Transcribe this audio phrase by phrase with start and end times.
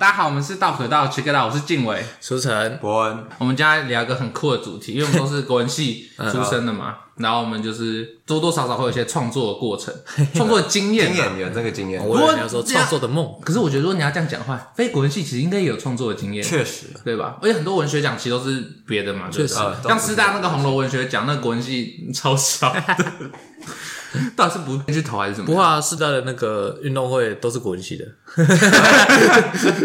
[0.00, 3.18] 大家好，我们是道可道，check it out，我是静伟、书晨、博恩。
[3.36, 9.92] 我们今天聊一个很酷的主题，因为我们都是国文系 出身的嘛，然后我们就是多多少少会有一些创作的过程，
[10.34, 12.02] 创作的经验，经验有这个经验。
[12.02, 17.36] 我以为你要说创作的梦，可是我觉得如果你要这样讲的话，非国文系其实应该也有创作的经验，确实，对吧？
[17.42, 19.56] 而且很多文学奖其实都是别的嘛，确实，
[19.86, 22.82] 像师大那个红楼文学奖，那个国文系超少的。
[24.36, 25.46] 到底是不去投还是什么？
[25.46, 28.04] 不怕四大的那个运动会都是国际系的，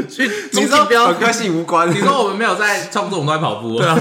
[0.10, 1.90] 所以你说本科系无关。
[1.90, 3.78] 你说我们没有在创作，我们都在跑步。
[3.78, 3.96] 对啊，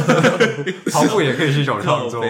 [0.92, 2.24] 跑步也可以是一种创作。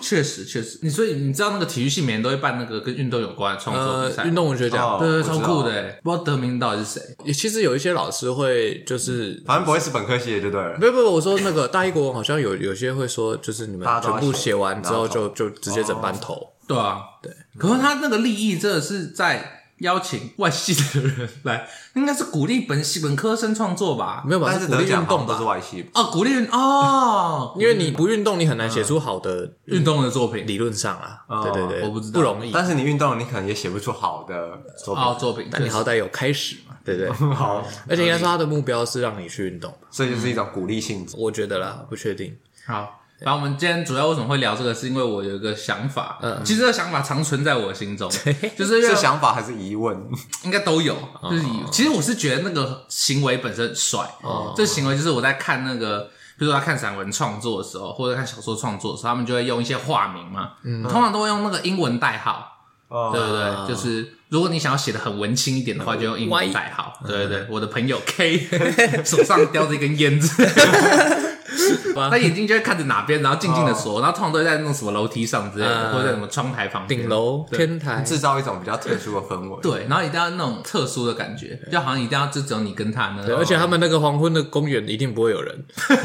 [0.00, 5.70] 确实确实，你所以你知道那个体育系每年都会办那个跟运动有关的创作比赛，运动文学奖，对对，超酷的。
[6.02, 7.02] 不知道得名到底是谁？
[7.24, 10.76] 也其实有一些老师会就是，反正不会是本科系的就对了。
[10.78, 16.46] 不不不，我说那个大一国文好像有有些会说，就是你们全部写完之后就就直接整班投。
[16.74, 17.32] 对啊，对。
[17.58, 21.66] 可是他那个利益真的是在邀请外系的人来，
[21.96, 24.22] 应该是鼓励本系本科生创作吧？
[24.26, 24.48] 没有吧？
[24.52, 30.46] 但是鼓励运动都是外系哦，鼓励哦， 因为你不运动，你很难写出好的运动的作品。
[30.46, 32.52] 理论上啊，对对对，我不知道，不容易。
[32.52, 35.04] 但是你运动，你可能也写不出好的作品。
[35.18, 37.10] 作品，但你好歹有开始嘛，对不对？
[37.34, 41.16] 好，而且应该说他的目标是让你去运动，所以就是一种鼓励性质。
[41.18, 42.36] 我觉得啦，不确定。
[42.66, 42.99] 好。
[43.20, 48.10] 然后我们今天主要为什么会聊这个，是因为我有一个想法，嗯，其实这个想法常存在我心中，
[48.56, 49.94] 就是是想法还是疑问，
[50.42, 50.96] 应该都有，
[51.30, 62.50] 就是其实我是觉得那个行为本身很帅，哦，这行为就是我在看那个，比如说他看散文创作的时候，或者看小说创作的时候，他们就会用一些化名嘛，嗯，通常都会用那个英文代号，
[62.88, 63.68] 哦，对不对？
[63.68, 68.48] 就是如果你想要写的很文青一点的话，就用英文代号，对对对，我的朋友 K
[69.04, 70.42] 手上叼着一根烟子。
[72.10, 79.58] 他眼睛就会看着哪边，然后静静的说，然后通常都会在那种什么楼梯上之类的，或者在什么窗台旁边、顶楼、天台，制造一种比较特殊的氛围。
[79.62, 83.24] 对，然后一定要那种特殊的感觉，就好像一定要就只有你跟他呢。
[83.26, 85.64] 对，而且他们那个黄昏的公园一定不会有人，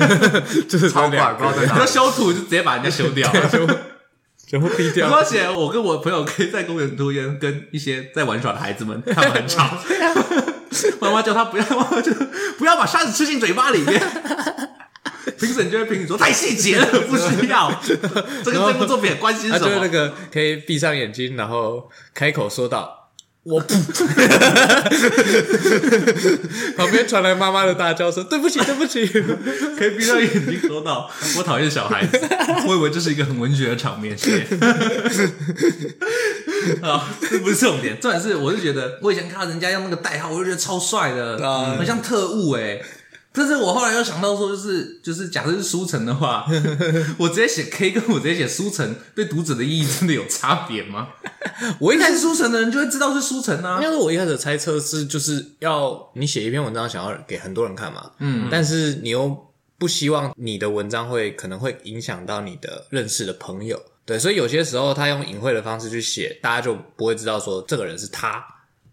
[0.68, 1.80] 就是超怪，不知道在哪。
[1.80, 3.32] 要修图就直接把人家修掉，
[4.48, 5.10] 全部逼掉。
[5.10, 9.68] 而且我跟我朋友可以在公园抽烟，跟一些在玩耍的孩子们，他们很吵。
[11.00, 12.12] 妈妈叫他不要，妈妈就
[12.58, 14.00] 不要把沙子吃进嘴巴里面。
[15.40, 17.72] 评审就会评你说太细节了，不需要。
[17.86, 19.68] 这个这部作品的关系是什么？
[19.68, 23.10] 就是那个可以闭上眼睛，然后开口说道
[23.44, 23.74] ：“我不。
[26.78, 29.06] ”旁边传来妈妈的大叫声：“对不起，对不起。”
[29.78, 32.20] 可以闭上眼睛说道：“我讨厌小孩子。”
[32.68, 34.16] 我以为这是一个很文学的场面。
[36.82, 41.38] 啊， 这不是重点，重点是我是觉得，我以前看到人家用那个代号，我就觉得超帅的，
[41.78, 42.84] 很像特务诶。
[43.36, 46.46] 但是我后来又想到说，就是就是，假设是书城的话，
[47.20, 51.10] 我直接写 K，跟我直接写书城，对读者的意义真的有差别吗？
[51.80, 53.80] 我一开始书城的人就会知道是书城啊。
[53.84, 58.12] 因为我一开始猜测是，就是要你写一篇文章，想要给很多人看嘛。
[58.20, 58.48] 嗯。
[58.50, 59.38] 但是你又
[59.78, 68.44] 不希望你的文章会可能会影响到你的认识的朋友，对，所以有些时候他用隐晦的方式去写，大家就不会知道说这个人是他。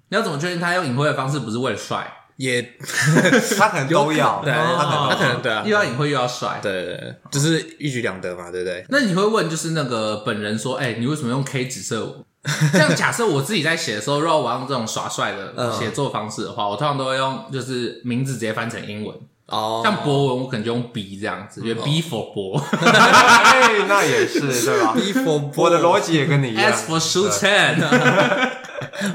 [0.09, 2.13] 你要怎么确定他用隐晦的方式不是为了帅？
[2.37, 2.63] 也，
[3.59, 8.85] 他可能都要，对，他可能他可能对啊，又要隐晦又要帅，对对，就是一举两得嘛，对不对？
[8.89, 12.25] 那你会问，就是那个本人说，哎，你为什么用 K 指涉我？
[12.73, 19.17] 这样假设我自己在写的时候，如果我用这种耍帅的写作方式的话，我通常都会用就是名字直接翻成英文
[19.47, 26.73] 哦，像博文我可能就用 B 这样子，因为 B for 博， 哎，那也是对吧？B for 博，我的逻辑也跟你一样。
[26.73, 27.49] S for 书成，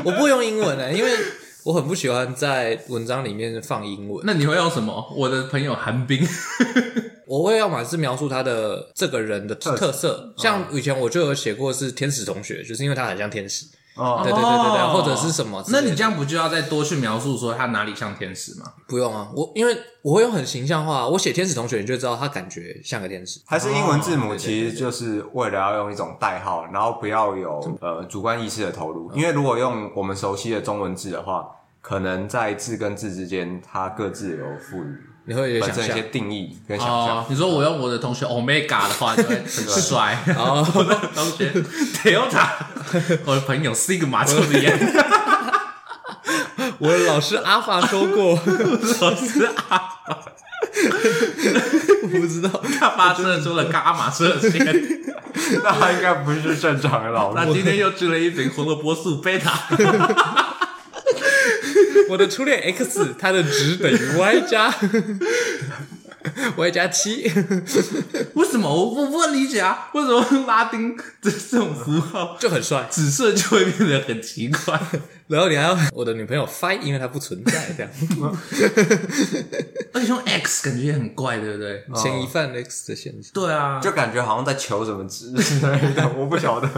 [0.05, 1.11] 我不用英文的，因为。
[1.67, 4.23] 我很不喜欢在文章里面放英文。
[4.25, 5.05] 那你会用什么？
[5.13, 6.25] 我的朋友韩冰，
[7.27, 13.65] 我会要么是描述他的这个人的特色，像以前我就有写过是天使同学，就是因为他很像天使。
[13.97, 15.61] 哦，对对对对对，或者是什么？
[15.69, 18.71] 那你这样不就要再多去描述说他哪里像天使吗？
[18.87, 23.41] 不用啊，我因为我会用很形象化，我写天使同学，你就知道他感觉像个天使。
[23.45, 29.11] 还是英文字母其实就是为了要用一种代号，然后不要有呃主观意识的投入。
[29.13, 31.49] 因为如果用我们熟悉的中文字的话，
[31.87, 37.25] 可能在字跟字之间，它各自有赋予，你会产生一些定义跟想象。
[37.29, 40.21] 你说我用我的同学 Omega 的话，就会 很帅。
[40.27, 41.49] 我的同学
[42.03, 42.45] Delta，
[43.23, 44.77] 我的朋友 Sigma 抽的烟。
[46.79, 50.25] 我的老师阿法说过，老师阿法，
[52.03, 54.59] 我不知道他发射出了伽马射线，
[55.63, 57.35] 那他应该不是正常的老师。
[57.37, 59.57] 那今天又吃了一瓶红萝卜素贝塔。
[62.09, 64.73] 我的初恋 X，它的值等于 Y 加。
[66.57, 67.23] y 加七。
[68.33, 69.89] 为什么我我不能理解啊？
[69.93, 74.77] 为什么拉丁这 这种符号就很帅，紫色就会变得很奇怪？
[75.27, 77.91] 然后你还要我的女朋友 fight，因为它不存在这样。
[79.93, 81.83] 而且用 X 感觉也很怪，对不对？
[81.95, 83.31] 嫌疑犯 X 的现象。
[83.33, 86.69] 对啊，就感觉好像在求什么值之类的，我不晓得。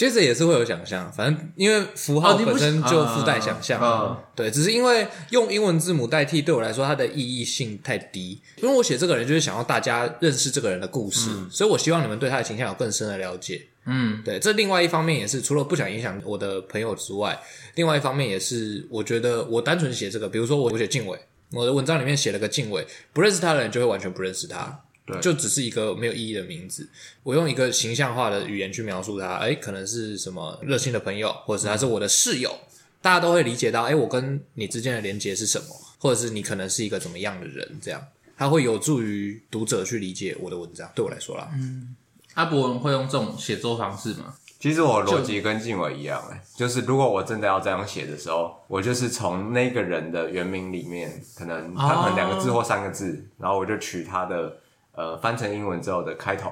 [0.00, 8.40] 其实也是会有想象，反正因为符号本身就附带想象，对，只是因为用英文字母代替，对我来说它的意义性太低。
[8.56, 13.60] 因为我写这个人就是想要大家认识这个人的故事，嗯、所以我希望你们对他的形象有更深的了解。
[13.84, 17.38] 嗯，对，这另外一方面也是除了不想影响我的朋友之外，
[17.74, 21.18] 另外一方面也是我觉得我单纯写这个，比如说我写静伟，
[21.52, 24.80] 我的文章里面写了个静伟，不认识他的人就会完全不认识他。
[25.12, 26.88] 对就只是一个没有意义的名字，
[27.22, 32.68] 我用一个形象化的语言去描述他，哎，可能是什么热心的朋友，或者是他是我的室友，嗯、
[33.02, 35.66] 大家都会理解到，哎，我跟你之间的连接是什么，
[35.98, 38.02] 或者是你可能是一个怎么样的人，这样，
[38.36, 40.90] 他会有助于读者去理解我的文章。
[40.94, 41.94] 对我来说啦，嗯，
[42.34, 44.34] 阿伯文会用这种写作方式吗？
[44.58, 54.58] 其实我逻辑跟静伟一样，哎，就是如果我真的要这样写的时候，我就是从那个人的原名里面，可能他可能两个字或三个字，哦、然后我就取他的。
[54.92, 56.50] 呃，翻成英文之后的开头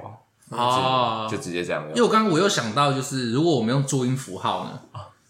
[0.50, 1.84] 哦，就直接这样。
[1.88, 4.80] 因为我刚刚我又想到，就是如果我们用注音符号呢，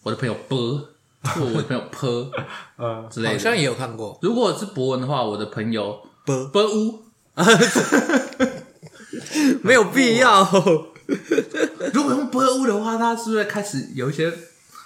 [0.02, 0.80] 我的朋友波，
[1.22, 2.30] 或我的朋友坡，
[2.76, 4.18] 呃之类的，好像也有看过。
[4.22, 7.02] 如果是博文的话，我的朋友波波乌，
[9.62, 10.44] 没有必要。
[11.94, 14.32] 如果用波乌的话，他是不是开始有一些？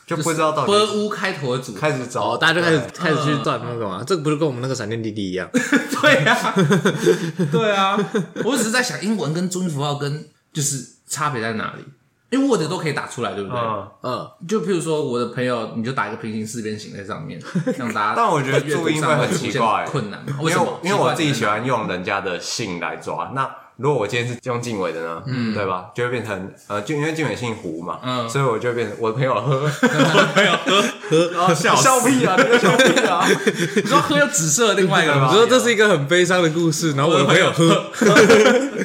[0.06, 0.66] 就不知道到底。
[0.66, 4.02] 波乌开头的组开始找，大家就开始开始去转那个嘛。
[4.06, 5.48] 这个不是跟我们那个闪电弟弟一样？
[5.52, 6.54] 对呀，
[7.50, 7.98] 对啊。
[8.44, 11.84] 我只是在想，英文跟中音符号跟就是差别在哪里？
[12.30, 13.58] 因为 Word 都可以打出来，对不对？
[14.02, 14.26] 嗯。
[14.48, 17.38] 就譬如说，我的朋友，你就打一个平行四边形在上面，
[17.76, 18.14] 让大家。
[18.16, 20.24] 但我觉得注音会很奇怪，困难。
[20.40, 20.80] 为什么？
[20.82, 23.48] 因为我自己喜欢用人家的姓来抓那。
[23.76, 25.86] 如果我今天是用静伟的呢，嗯，对吧？
[25.94, 33.26] 就会变成呃，就因为静伟姓胡嘛，嗯，所以我就会变成我的朋友喝， 我的朋友喝喝，然后 笑笑屁啊，你个笑屁啊！
[33.76, 35.28] 你说喝有紫色，另外一个吗？
[35.32, 37.64] 你说这是一个很悲伤的故事，然后我的朋友喝，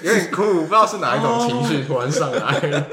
[0.03, 2.85] 有点哭，不知道是哪一种情绪突然上来。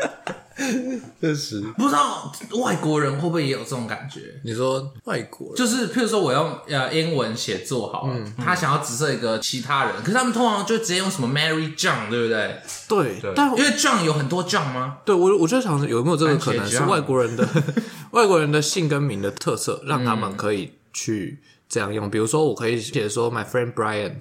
[1.20, 4.20] 确实不知道外国人会不会也有这种感觉？
[4.44, 12.56] 你说外国人就是，譬如说我用呃英文写作好了，他想要指涉一个其他人，可是他们通常就直接用什么 Mary John，对不对？
[12.88, 14.98] 对，但因为 John 有很多 John 吗？
[15.04, 17.48] 对我，我就想有没有这个可能是外国人的
[18.12, 22.08] 外国人的姓跟名的特色，让他们可以去这样用。
[22.08, 24.14] 比如说，我可以写说 My friend Brian。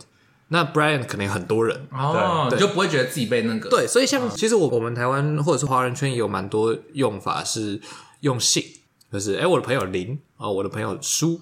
[0.54, 1.88] 那 Brian 肯定很多人。
[1.92, 3.72] 哦，对你就不会觉得自己被那个。
[3.72, 7.82] 对，所以像其实我我们台湾或者是华人圈也有蛮多用法是
[8.20, 8.64] 用姓，
[9.12, 11.42] 就是哎我的朋友林啊，我的朋友苏，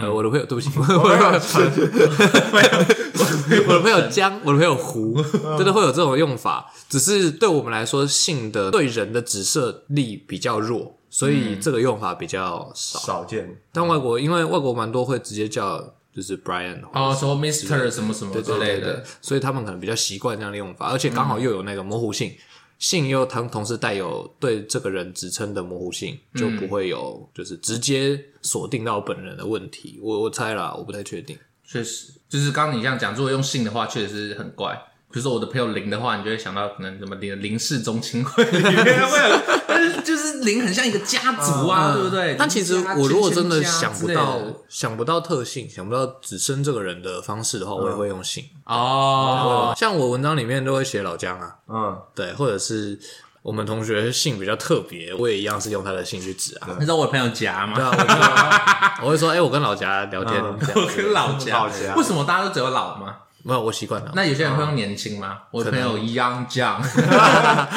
[0.00, 1.60] 呃我的朋友对不起，我的朋友 陈，
[3.66, 5.20] 我的朋友江， 我的朋友胡，
[5.58, 13.00] 真的会有这种用法，只是对我们来说姓的对人的指涉力比较弱，所以这个用法比较少。
[13.00, 13.60] 少见。
[13.72, 15.94] 但外国因为外国蛮多会直接叫。
[16.14, 22.34] 就是 Brian 哦，什么 Mister 什么什么之类的，所以他们可能比较习惯这样的用法，而且刚好又有那个模糊性，
[22.78, 29.98] 姓又同同时带有对这个人职称的模糊性，就不会有就是直接锁定到本人的问题。
[30.02, 31.38] 我我猜啦，我不太确定。
[31.64, 34.78] 确实，就是刚刚你这样讲，如果用姓的话，确实是很怪。
[35.12, 42.34] 比如说我的朋友林的话，你就会想到可能什么林林氏宗亲会里面会有，但是就是林很像一个家族啊，对不对？
[42.38, 49.74] 但其实我如果真的想不到想不到特性，想不到只生这个人的方式的话，我也会用姓哦。
[49.76, 52.98] 像我文章里面都会写老姜啊，嗯，对，或者是
[53.42, 56.68] 我们同学姓比较特别，我也一样是用他的姓去指啊。
[56.78, 57.74] 你知道我的朋友夹吗？
[57.76, 60.56] 对啊，我会说，哎，我跟老夹聊天，我
[60.96, 61.66] 跟老夹，
[61.96, 63.16] 为什么大家都只有老吗？
[63.44, 64.12] 没有，我习惯了。
[64.14, 65.40] 那有些人会用年轻吗？
[65.50, 67.68] 我的朋友 Young John，对啊，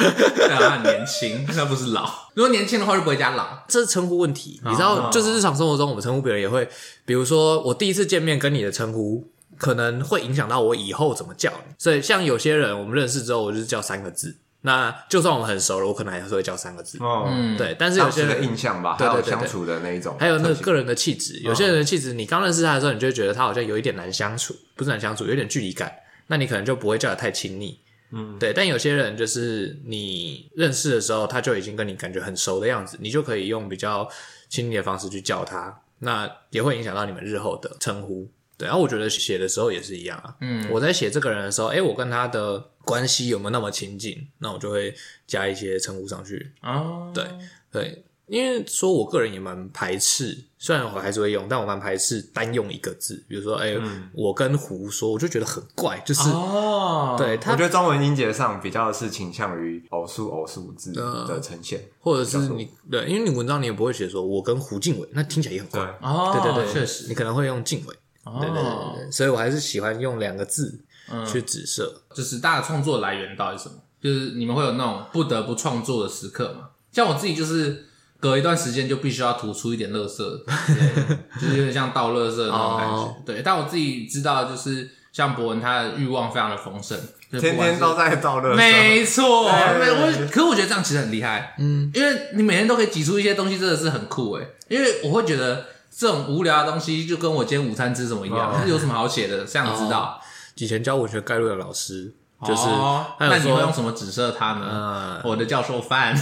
[0.60, 2.08] 他很年轻，那不是老。
[2.36, 3.64] 如果年轻的话，就不会加老。
[3.68, 6.70] 这是称呼问题，你知道，就是日常生活中我们称呼别人也会，
[7.06, 11.74] 比如说我第一次见面跟你的称呼，可能会影响到我以后怎么叫你。
[11.78, 14.38] 所以像有些人，我们认识之后，我就是叫三个字。
[14.66, 16.98] 那就算我们很熟了，我可能还是会叫三个字。
[17.00, 17.76] 哦，嗯，对。
[17.78, 21.40] 但是有些人的印象吧，还有相处的那一种，还有那个个人的气质。
[21.42, 25.94] 有些人的气质，你刚认识他的时候，你就会觉得他好像有一点难相处，不是难相处，有点距离感。
[26.28, 27.80] 那你可能就不会叫的太亲密。
[28.12, 28.52] 嗯，对。
[28.52, 34.10] 但有些人就是你认识的时候，他就已经跟你感觉很熟的样子，你就可以用比较
[34.50, 38.28] 亲密的方式去叫他，那也会影响到你们日后的称呼。
[38.58, 40.36] 对，然后我觉得写的时候也是一样啊。
[40.42, 44.28] 嗯，我在写这个人的时候，诶，我跟他的关系有没有那么亲近？
[44.40, 44.94] 那我就会
[45.28, 46.54] 加一些称呼上去。
[46.62, 47.26] 哦，对
[47.72, 53.22] 对，因为说我个人也蛮排斥，虽然我还是会用，但我蛮排斥单用一个字。
[53.28, 65.82] 比如说，哎、欸，嗯、我跟胡说，我就觉得很怪，就是哦，对，他我觉得中文音节上比较是倾向于偶数偶数字的呈现，呃、或者是你对，因为你文章你也不会写说我跟胡静伟，那听起来也很怪。
[65.82, 67.96] 对哦，对对对，确实，你可能会用静伟。
[68.26, 70.84] 哦，对对对对，所以我还是喜欢用两个字
[71.26, 72.18] 去指涉、嗯。
[72.18, 73.76] 就是大家创作来源到底是什么？
[74.02, 76.70] 就是你们会有那种不得不创作的时刻嘛？
[76.92, 77.86] 像我自己就是。
[78.18, 80.18] 隔一段时间就必须要吐出一点垃圾，
[81.40, 82.96] 就是有点像倒垃圾的那种感觉。
[82.96, 83.10] Oh.
[83.24, 86.98] 对，但我自己知道，就是像博文，他的欲望非常的丰盛，
[87.30, 88.56] 天天都在倒垃圾。
[88.56, 89.44] 没错，
[89.78, 94.48] 没我，可是我觉得这样其实很厉害，嗯，因为你每天都可以挤出一些东西，真的是很酷诶。
[94.70, 95.64] 因为我会觉得
[95.98, 98.62] 这种无聊的东西，就跟我今天午餐吃什么一样，oh.
[98.64, 99.46] 是有什么好写的？
[99.46, 100.20] 这样知道。
[100.56, 102.14] 以前教文学概论的老师，
[102.46, 103.02] 就是，oh.
[103.20, 105.30] 那你会用什么指涉他呢？Uh.
[105.30, 106.14] 我的教授饭。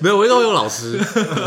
[0.00, 0.98] 没有，我都用老师，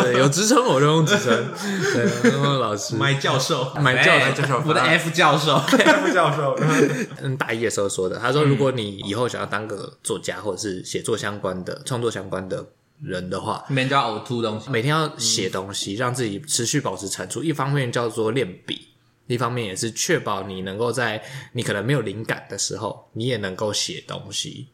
[0.01, 1.51] 对，有职称我就用职称，
[1.93, 2.95] 对，用老师。
[2.95, 6.57] 买教授，买教授，教授，我的 F 教授， F 教授。
[7.21, 12.65] 嗯，大一的时候说的，他说，如果你以后想要当个作家或者是写作相关的、创作相关的
[13.01, 17.43] 人的话，每天就要呕吐东西，每天要写东西，让自己持续保持产出。
[17.43, 18.87] 一方面叫做练笔，
[19.27, 21.23] 一方面也是确保你能够在
[21.53, 24.67] 你可能没有灵感的时候，你也能够写东西。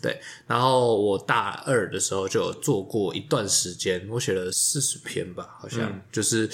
[0.00, 6.48] 对，然后我大二的时候就有做过一段时间，我写了四十篇吧，好像、嗯、就是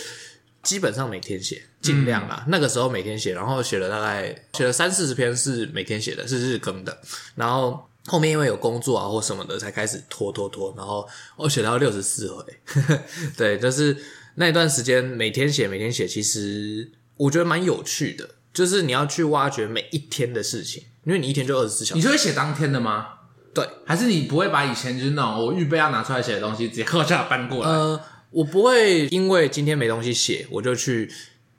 [0.62, 2.42] 基本上每天写，尽量啦。
[2.46, 6.98] 嗯、那个时候每天写，然后写了大概写了三四十篇是每天写的，是日更的。
[7.34, 10.74] 然后后面因为有工作啊或什么的，才开始拖拖拖。
[10.76, 12.44] 然后我写到六十四回，
[13.36, 13.96] 对，就是
[14.34, 21.98] 那一段时间每天写，每天写，其实我觉得蛮有趣的，就是你要去挖掘每一天的事情，因为你一天就二十四小时。
[21.98, 23.08] 你就会写当天的吗？
[23.54, 27.70] 对，还是你不会把以前就是那种我预备要拿出来写的东西直接靠下搬过来？
[27.70, 31.08] 呃，我不会因为今天没东西写，我就去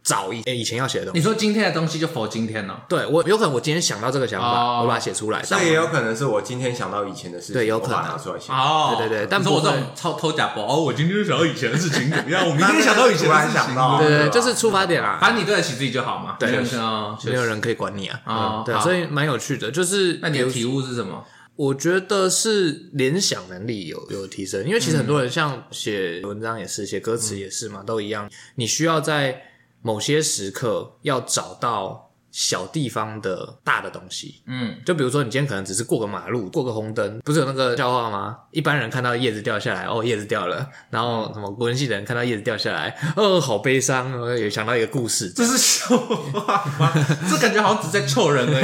[0.06, 1.20] 找以以前要写的东西。
[1.20, 2.86] 你说今天的东西就否今天了？
[2.88, 5.44] 对，我有可能我今天想到这个想法，哦、我把它写出来。
[5.50, 8.52] 那也有可能是我今天想到以前的事情，对，有可能拿出来写。
[8.52, 12.46] 哦，对对对，但不是我这种偷偷假包哦，我今天就想到以前的事情怎么样？
[12.48, 16.38] 我明天想到以前的事情，对对，就是出发点啊，反正你对得起自己就好嘛。
[16.40, 18.22] 对，没有人可以管你啊。
[18.26, 21.26] 啊，对，所以蛮有趣的，就是那你的体悟是什么？
[21.56, 28.30] 我觉得是联想能力有有提升，因为其实很多人像写文章也是，写歌词也是嘛，都一样。
[28.56, 29.42] 你需要在
[29.86, 32.02] 某些时刻要找到。
[32.38, 38.36] 小地方的大的东西，嗯，就比如说你今天可能只是过个马路，过个红灯，不是有那个笑话吗？
[38.52, 46.92] 一般人看到叶子掉下来，哦，叶子掉了，然后什么国文系的人看到叶子掉下来，哦，好悲伤，也想到一个故事，这是笑话吗？
[47.32, 48.62] 这感觉好像只在臭人而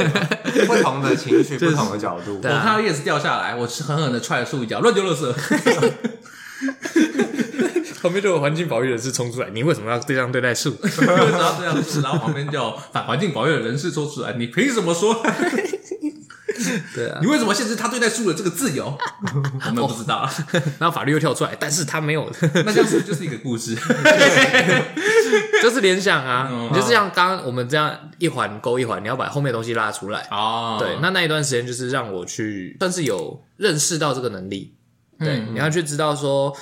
[0.52, 2.36] 已，不同的情绪， 不同的角度。
[2.36, 5.32] 我看到叶子掉下来，我是狠狠的踹了树一脚，乱丢垃圾。
[8.02, 10.76] 旁边就有环境保育人士冲出来，你为什么要这样对待树？
[10.82, 12.02] 为什么要这样子？
[12.02, 15.14] 然后旁边就有反环境保育的人士说出来，你凭什么说？
[16.94, 18.86] 对啊，你为什么限制他对待树的这个自由？
[19.66, 20.28] 我们不知道。
[20.78, 23.76] 然后法律又跳出来，但是他没有，那这样子就是一个故事，
[25.62, 30.76] 就是联想啊，你就是像刚刚我们这样一环勾一环，你要把后面的东西拉出来哦。
[30.78, 34.74] 对，那那一段时间就是让我去，算是有认识到这个能力，
[35.18, 36.54] 对，你要去知道说。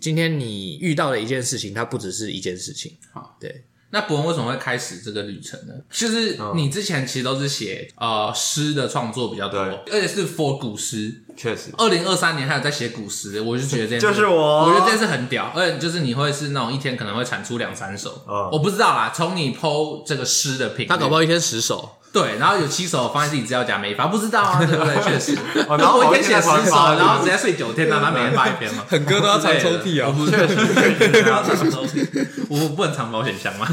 [0.00, 2.96] 今天你遇到的一件事情，它不只是一件事情。
[3.12, 3.64] 好，对。
[3.90, 5.72] 那博文为什么会开始这个旅程呢？
[5.90, 11.22] 就是你之前其实都是写呃诗的创作比较多，而且是 for 古诗。
[11.34, 15.50] 确实，二零二三年还有在写古诗，我就觉得这件事 就是我，我觉得这件事很屌。
[15.56, 18.22] 而且就是你会是那种一天可能会产出两三首。
[18.52, 21.96] 我不知道啦，从你 po 这个诗的品，他搞不好一天十首。
[22.12, 25.02] 对，然后有七首放在自己资料夹没发，不知道啊， 对不对？
[25.02, 25.38] 确实，
[25.68, 28.84] 然后我一天写十首，然后直接睡九天，然后他每天发一篇嘛。
[28.88, 32.26] 很哥都要藏抽屉啊，确实，都要藏抽屉。
[32.48, 33.66] 我不能藏保险箱吗？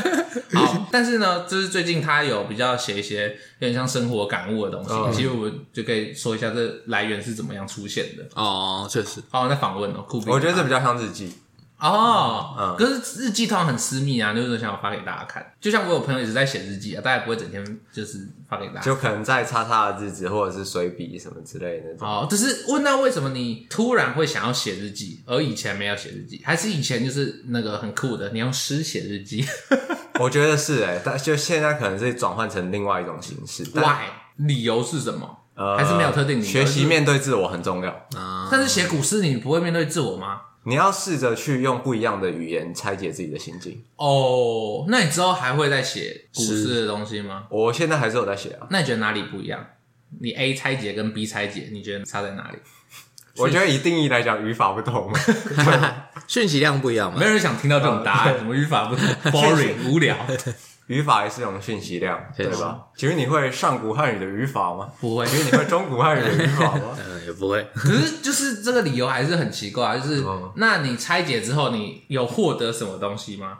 [0.52, 3.28] 好，但是呢，就是最近他有比较写一些
[3.58, 8.24] 有点像生活感悟的东西，其实我们就可以说一下这来源是怎么样出现的。
[8.34, 9.22] 哦，确实。
[9.30, 11.32] 好，那访问哦，酷我觉得这比较像日记。
[11.80, 15.52] 哦，嗯，可是日记通常很私密啊，就是想要发给大家看。
[15.60, 22.08] 就像我有朋友一直在写日记啊，大家不会整天就是发给大家，就可能在叉叉的日子或者是随笔什么之类的那种。
[22.08, 29.46] 哦，只是问到为什么你突然会想要写日记，而以前没有写日记，还是以前就是那个很酷的，你用诗写日记？
[30.18, 33.62] 我觉得是哎，但就现在可能是转换成另外一种形式。
[33.74, 34.08] Why？
[34.36, 35.38] 理由是什么？
[35.54, 36.50] 呃，还是没有特定理由。
[36.50, 38.48] 学习面对自我很重要啊。
[38.50, 40.40] 但是写古诗，你不会面对自我吗？
[40.68, 44.84] 你要试着去用不一样的语言拆解自己的心境哦。
[44.88, 47.44] 那你之后还会再写古诗的东西吗？
[47.48, 48.66] 我现在还是有在写啊。
[48.70, 49.64] 那你觉得哪里不一样？
[50.20, 52.58] 你 A 拆解跟 B 拆解，你觉得差在哪里？
[53.38, 55.10] 我觉得以定义来讲，语法不同，
[56.28, 57.18] 讯息量不一样嘛。
[57.18, 60.16] 没有人想听到这种答案，什么语法不同，boring 无聊。
[60.88, 62.80] 语法也是一种讯息量，对吧？
[62.96, 64.88] 请问你会上古汉语的语法吗？
[65.00, 65.24] 不会。
[65.26, 66.96] 请问你会中古汉语的语法吗？
[66.98, 67.62] 嗯， 也不会。
[67.74, 70.24] 可是就是这个理由还是很奇怪，就是
[70.56, 73.58] 那你拆解之后，你有获得什么东西吗？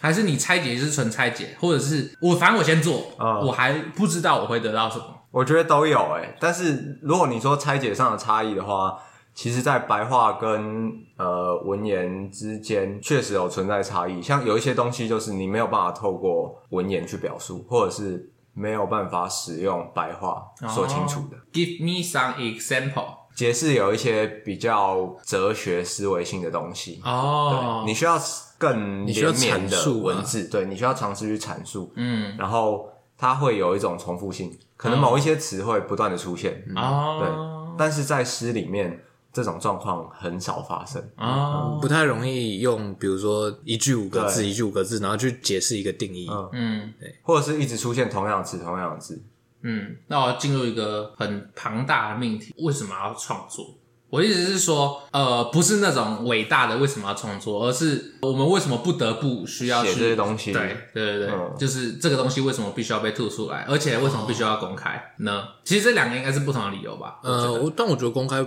[0.00, 5.04] 还是你拆解就是纯拆解，或者是我反正我先做，我还不知道我会得到什么。
[5.30, 8.98] 我觉得都有诶，但是如果你说拆解上的差异的话，
[9.34, 14.20] 其实，在白话跟呃文言之间确实有存在差异。
[14.20, 21.36] 像有一些东西，就是你没有办法透过文言去表述，或者是没有办法使用白话说清楚的。
[21.36, 23.18] Oh, give me some example。
[23.34, 27.86] 解释有一些比较哲学思维性的东西哦，oh.
[27.86, 28.18] 你需要
[28.58, 34.52] 更连绵的文字，你对，你需要尝试去阐述，嗯，然后它会有一种重复性。
[34.76, 39.00] 可能某一些词汇不断的出现哦，对，但是在诗里面
[39.32, 41.02] 这种状况很少发生。
[41.16, 49.22] 哦，不太容易用，比如说一句五个字，一句五个字，然后去解释一个定义，嗯，对，或者是一直出现同样的词，同样的字，
[49.62, 53.74] 嗯，那我要进入一个很庞大的命题，为什么要创作？
[54.08, 60.52] 我意思是说，呃，不是那种伟大的为什么要创作，而是我们为什么不得不需要去写这些东西？
[60.52, 65.42] 对对对对，嗯、就是这个东西为什么必须要被吐出来，而且为什么必须要公开呢？
[65.42, 67.20] 哦、其实这两个应该是不同的理由吧？
[67.22, 68.44] 呃，我但我觉得公开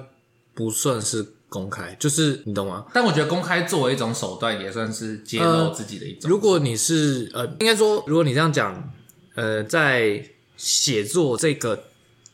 [0.53, 2.85] 不算是公开，就是你懂吗？
[2.93, 6.29] 但我觉得公开作为一种手段，也算是揭露自己的一种、呃。
[6.29, 8.91] 如果你是呃，应该说，如果你这样讲，
[9.35, 10.23] 呃，在
[10.57, 11.85] 写作这个。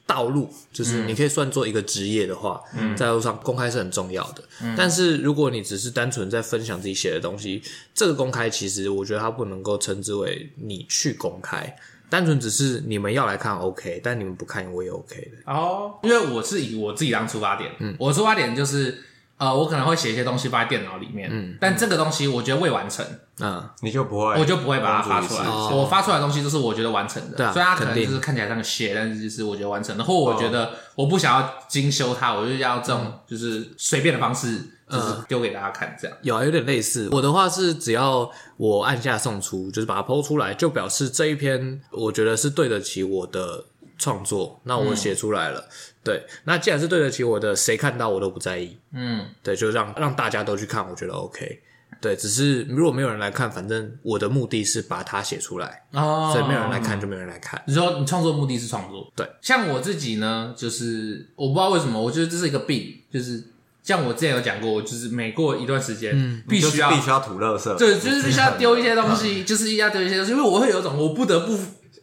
[0.10, 4.44] 道路就是你可以算作一个职业的话，嗯、在路上公开是很重要的。
[4.64, 7.62] 嗯、但是如果你只是单纯在分享自己写的东西，
[7.94, 11.78] 这个公开其实我觉得它不能够称之为你去公开，
[12.10, 15.52] 单纯只是你们要来看 OK，但你们不看我也 OK 的。
[15.54, 19.04] 哦，因为我是以我自己当出发点，嗯，我的出发点就是。
[19.40, 23.06] 呃，我可能会写一些东西放在电脑里面，嗯，但这个东西我觉得未完成，
[23.40, 25.48] 嗯，你就不会，我就不会把它发出来。
[25.48, 30.04] 我发出来的东西都是我觉得完成的，对，所以它可能就是看起来像个写，但是就是我觉得完成的。
[30.04, 36.18] 或我觉得我不想要精修它，我就要这种就是随便的方式，就是丢给大家看这样。
[36.22, 37.08] 有啊，有点类似。
[37.12, 43.64] 我的话是只要我按下送出，就是把它 po 出来，就表示这一篇我觉得是对得起我的
[43.98, 45.68] 创作，那我写出来了。
[46.04, 48.78] 对，那既然是对得起我的，谁看到我都不在意。
[48.94, 51.62] 嗯，对，就让让大家都去看，我觉得 OK。
[52.02, 57.62] 对，只是如果没有人来看，反正我的目的是把它写出来，哦，所以没有人来看就没有人来看。
[57.68, 59.30] 你说你创作目的是创作，对。
[59.42, 63.44] 像我自己呢，就是我不知道为什么，我觉得这是一个病，就是
[63.90, 71.58] 像我之前有讲过，就是每过一段时间，嗯，必须要必须要吐垃圾，对，就是必须要丢一些东西，就是一定要丢一些东西，因为我会有一种我不得不。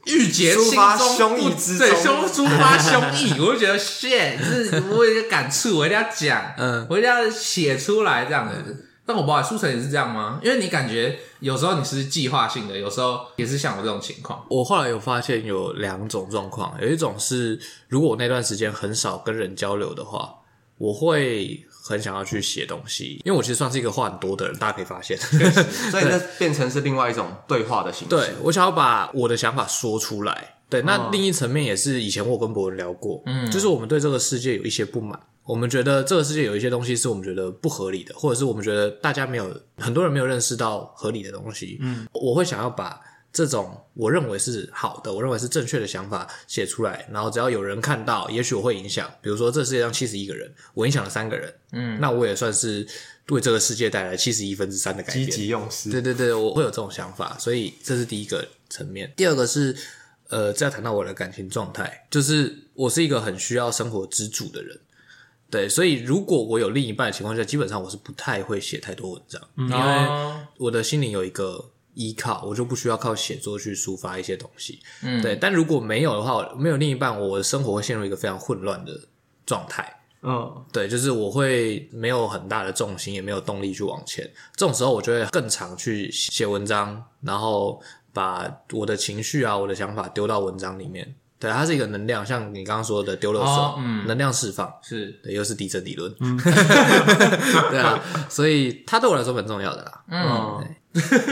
[0.09, 0.79] 郁结心
[1.19, 8.87] 中不对，胸 抒发胸臆，我就觉得 shit，就是我有一个感触，我一定要讲，嗯，我一定要写出来这样子。
[9.05, 10.39] 但我不知道书成也是这样吗？
[10.45, 14.45] 因为你感觉有时候你是计划性的，有时候也是像我这种情况。
[14.49, 20.33] 我后来有发现有两种状况，有一种是如果我那段时间很少跟人交流的话，
[20.79, 21.65] 我会。
[21.89, 25.17] 很想要去写东西，因为我其实算是一个话很多的人，大家可以发现，
[25.89, 28.11] 所以那变成是另外一种对话的形式。
[28.11, 30.57] 对，我想要把我的想法说出来。
[30.69, 41.79] 对，那另一层面也是以前我跟博文聊过，嗯，就是我们对这个世界有一些不满，我们觉得这个世界有一些东西是我们觉得不合理的，或者是我们觉得大家没有很多人没有认识到合理的东西。
[41.83, 43.01] 嗯，我会想要把。
[43.37, 49.13] 这种我认为是好的，我认为是正确的想法写出来，然后只要有人看到，也许我会影响。
[49.21, 52.89] 比如说，这世界上七十一个人，我影响了三个人，嗯，那我也算是
[53.29, 55.27] 为这个世界带来七十一分之三的改变。
[55.27, 59.13] 积极用事，对对对，我会有这种想法，所以这是第一个层面。
[59.15, 59.77] 第二个是，
[60.29, 64.81] 呃，这要谈到我的感情状态，就是我是一个很需要生活支柱的人，
[65.51, 71.73] 对，所以如果我有另一半的情况下，基本上我是不太会写太多文章，嗯，因为我的心里有一个。
[71.97, 75.35] 依靠我就不需要靠写作去抒发一些东西，嗯，对。
[75.35, 78.93] 但如果没有的话，没有另一半，我的生活会陷入一个非常混乱的
[79.47, 84.31] 状态，嗯，对，就是我会没有很大的重心，也没有动力去往前。
[84.55, 87.81] 这种时候，我就会更常去写文章，然后
[88.13, 91.15] 把我的情绪啊、我的想法丢到文章里面。
[91.47, 96.37] 对，它是一个能量，像你刚刚说的丢垃圾，哦，嗯，能量释放是对，又是地震理论，嗯，
[97.71, 100.77] 对啊，所以它对我来说很重要的啦，嗯。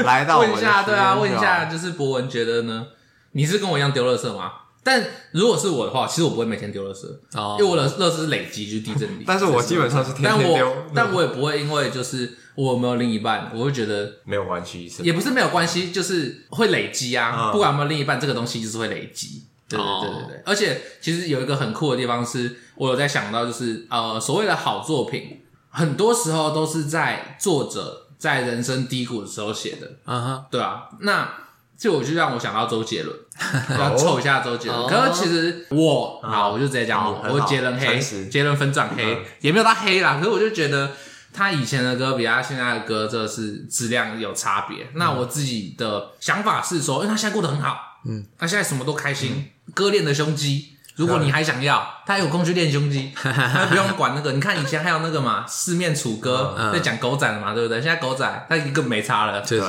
[0.04, 2.86] 来到问一下，对啊，问一下，就是博文觉得呢？
[3.32, 4.52] 你是跟我一样丢垃圾吗？
[4.82, 9.24] 但如果是我的话，其实我不会每天丢垃圾，哦，因为我的垃圾是累积，就是地震里。
[9.26, 17.50] 但是我基本上是天天丢，但我也不会因为就是我有没有另一半，我会觉得没有关系，也不是没有关系，就是会累积啊。
[17.50, 19.44] 不管有没有另一半，这个东西就是会累积。
[19.68, 20.42] 对对对对对。
[20.44, 29.90] 而且其实有一个很酷的地方是，我有在想到，就是呃，所谓的好作品，很多时候都是在作者在人生低谷的时候写的。
[30.04, 31.32] 啊哈，对啊，那
[31.76, 33.16] 就我就让我想到周杰伦，
[33.78, 34.86] 要凑一下周杰伦。
[34.86, 37.98] 可是其实我啊，我就直接讲我，我杰伦黑，
[38.30, 40.18] 杰伦粉转黑，也没有到黑啦。
[40.18, 40.90] 可是我就觉得。
[41.36, 44.88] 他以前的歌比他现在的歌，这是质量有差别。
[44.94, 50.70] 那我自己的想法是说，因为他现在过得很好，嗯，他现在什么都开心，割裂的胸肌。
[50.96, 54.32] 如果你还想要，他有空去练胸肌， 他不用管那个。
[54.32, 57.80] 你看以前还有那个嘛，四面楚歌在讲狗仔的嘛，对不对？
[57.80, 59.64] 现在狗仔他一个没差了，确实。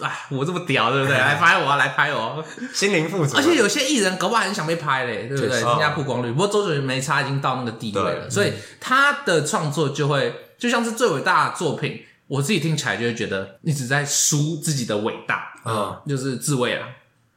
[0.00, 1.16] 啊，我这么屌，对不对？
[1.18, 3.36] 来拍我，来拍我，心灵富足。
[3.36, 5.60] 而且有些艺人搞不好很想被拍嘞，对不对？
[5.60, 6.32] 增加曝光率。
[6.32, 10.46] 不过周杰伦没差，已经到那个地位了，所以他的创作就会。
[10.60, 16.86] 就像是最伟大的作品，我自己听起来就会觉得一直在输自己的伟大，嗯，就是自慰啊，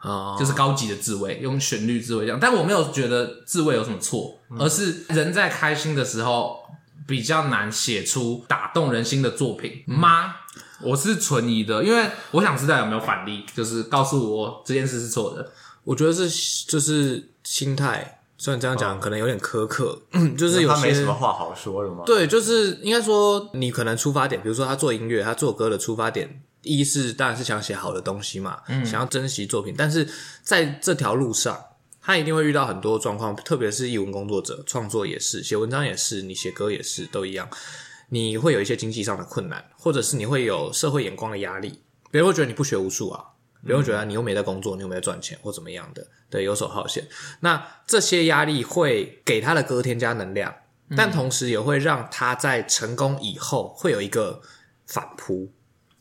[0.03, 2.39] 啊，就是高级的自慰，用旋律自慰这样。
[2.39, 6.59] 但我没有觉得自慰有什么错，而是人在开心的时候
[7.07, 10.35] 比较难写出打动人心的作品吗？
[10.81, 15.51] 我是存疑的，因为我想知道有没有反例，就是告诉我这件事是错的。
[15.85, 18.19] 我觉得是就是心态。
[18.35, 22.03] 虽然这样讲可能有点苛刻，嗯、就是有些他没什么话好说了嘛。
[22.05, 29.75] 对，就是应该说你可能出发点，比如说他做音乐，他做歌的出发点，一是当然是想写好的东西嘛，嗯，想要珍惜作品。
[29.77, 30.07] 但是
[30.41, 31.63] 在这条路上，
[32.01, 37.47] 他一定会遇到很多状况，特别是艺文工作者，创作也是，写文章也是，你写歌也是，都一样。
[38.09, 43.25] 你会有一些经济上的困难，或者是你会有社会眼光的压力，别人会觉得你不学无术啊。
[43.65, 47.07] 别人会觉得你又没在工作，你又没在赚钱或怎么样的，对，游手好闲。
[47.39, 50.53] 那这些压力会给他的歌添加能量，
[50.97, 54.41] 但同时也会让他在成功以后会有一个
[54.85, 55.49] 反扑，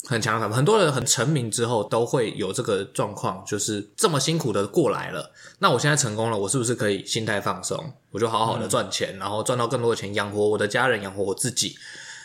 [0.08, 0.56] 很强的反。
[0.56, 7.92] 很多人很成名之后都会有这个状况，就是这么辛苦的过来了，那我现在成功了，我是不是可以心态放松？
[8.10, 11.76] 我就好好的赚钱，然后赚到更多的钱，养活我的家人，养活我自己。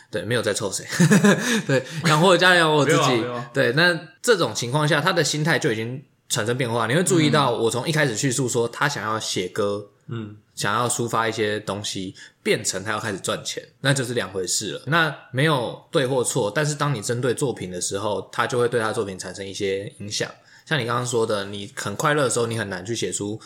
[0.10, 0.86] 对，没有在臭谁，
[1.68, 3.26] 对，养活我家人，养活我自己。
[3.54, 6.88] 对，那这种情况下，他的心态就已经产生变化。
[6.88, 14.82] 你会注意到，我从一开始叙述说他想要写歌，嗯，想要抒发一些东西，变成他要开始赚钱，那就是两回事了。
[14.88, 20.30] 那没有对或错，但是当你针对作品的时候，他就会对他作品产生一些影响。
[20.66, 23.40] 像你刚刚说的，你很快乐的时候，你很难去写出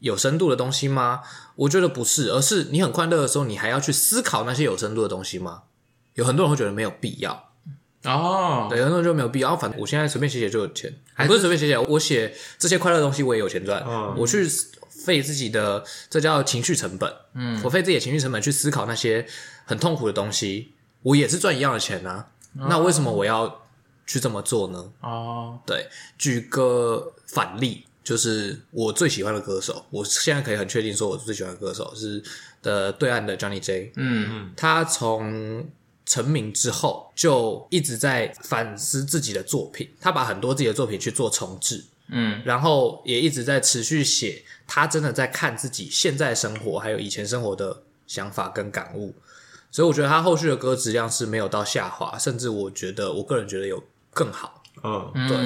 [0.00, 1.20] 有深度的东西吗？
[1.56, 5.62] 我觉得不是，而是你很快乐的时候，你还要去思考那些有深度的东西吗？
[6.14, 7.50] 有很多人会觉得没有必要
[8.04, 9.56] 哦，对，有很多人就没有必要。
[9.56, 13.82] 反正我现在随便写写就有钱，还不是随便写写，我写这些快乐的东西我也有钱赚。
[13.86, 14.46] 嗯，我去
[15.04, 17.12] 费自己的，这叫情绪成本。
[17.34, 19.26] 嗯，我费自己的情绪成本去思考那些
[19.64, 22.30] 很痛苦的东西，我也是赚一样的钱啊。
[22.58, 23.62] 哦，那为什么我要
[24.06, 24.92] 去这么做呢？
[25.00, 25.86] 哦，对，
[26.16, 32.22] 举个反例，就是我最喜欢的歌手，我现在可以很确定说，我最喜欢的歌手是
[32.62, 33.92] 的对岸的 Johnny J。
[33.96, 35.68] 嗯嗯，他从
[36.06, 39.88] 成名之后，就一直在反思自己的作品。
[39.98, 44.42] 他把很多自己的作品去做重制，嗯，然后也一直在持续写。
[44.66, 49.14] 他真的在看自己现在生活，还有以前生活的想法跟感悟。
[49.70, 54.62] 所以我觉得他后续的歌质量是没有到下滑，甚至我觉得，我个人觉得有更好。
[54.82, 55.36] 嗯，对。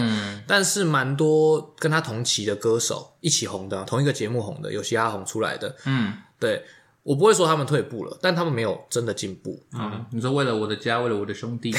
[0.47, 5.75] 但是蛮多跟他同期的歌手一起红的，同一个节目红的，有嘻哈红出来的。
[5.85, 6.65] 嗯，对。
[7.03, 9.59] 我不会说他们退步了，但他们没有真的进步。
[9.73, 11.73] 嗯，你说为了我的家，为了我的兄弟，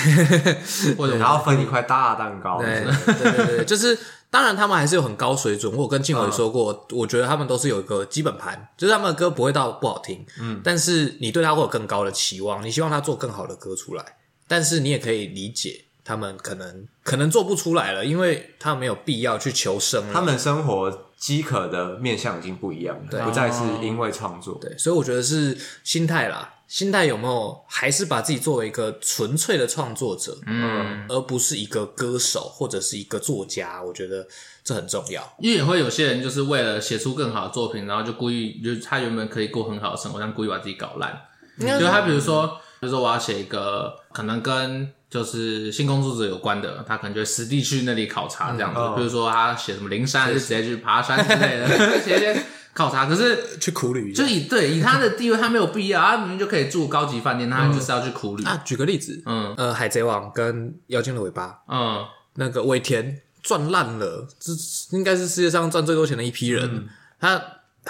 [0.97, 2.60] 或者然后分一块大蛋糕。
[2.60, 3.95] 对对对对，就是
[4.32, 5.71] 当然他们还是有很高水准。
[5.75, 14.03] 我跟静伟说过，我觉得他们都是有一个基本盘，就是他们的歌不会到不好听，嗯，但是你对他会有更高的期望，你希望他做更好的歌出来，
[14.47, 21.05] 但是你也可以理解他们可能可能做不出来了，因为他们没有必要去求生了，他们生活。
[21.19, 34.25] 饥渴的面向已经不一样了，对，不再是因为创作，对，所以我觉得是心态啦，心态有没有还是把自己作为一个纯粹的创作者，嗯，而不是一个歌手或者是一个作家，我觉得
[34.63, 35.21] 这很重要。
[35.39, 41.21] 因为也会有些人就是为了写出更好的作品，然后就故意就是他原本可以过很好的生活，但故意把自己搞烂。
[41.60, 42.47] 就他比如说，
[42.79, 44.93] 比如说我要写一个可能跟。
[45.10, 48.80] 就是性工作者有关的，他可能就会实地去那里考察这样子。
[48.80, 51.67] 嗯哦、比如说他写什么灵山，就直接去爬山之类的，
[52.00, 52.43] 写一些
[52.74, 53.08] 考察。
[53.08, 58.43] 可是去苦旅，就以对以他的地位，他没有必要，他明明就可以住高级饭店，他就是要去苦旅。
[58.43, 64.52] 嗯、啊，举个例子，嗯呃，海贼王跟妖精的尾巴，嗯，那个尾田赚烂了，这
[64.95, 66.88] 应该是世界上赚最多钱的一批人，嗯、
[67.19, 67.41] 他。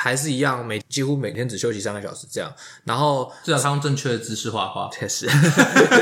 [0.01, 2.49] 还是一样，每几乎每天只休息三个小时这样，
[2.85, 5.27] 然后至少他用正确的姿势画画，确实，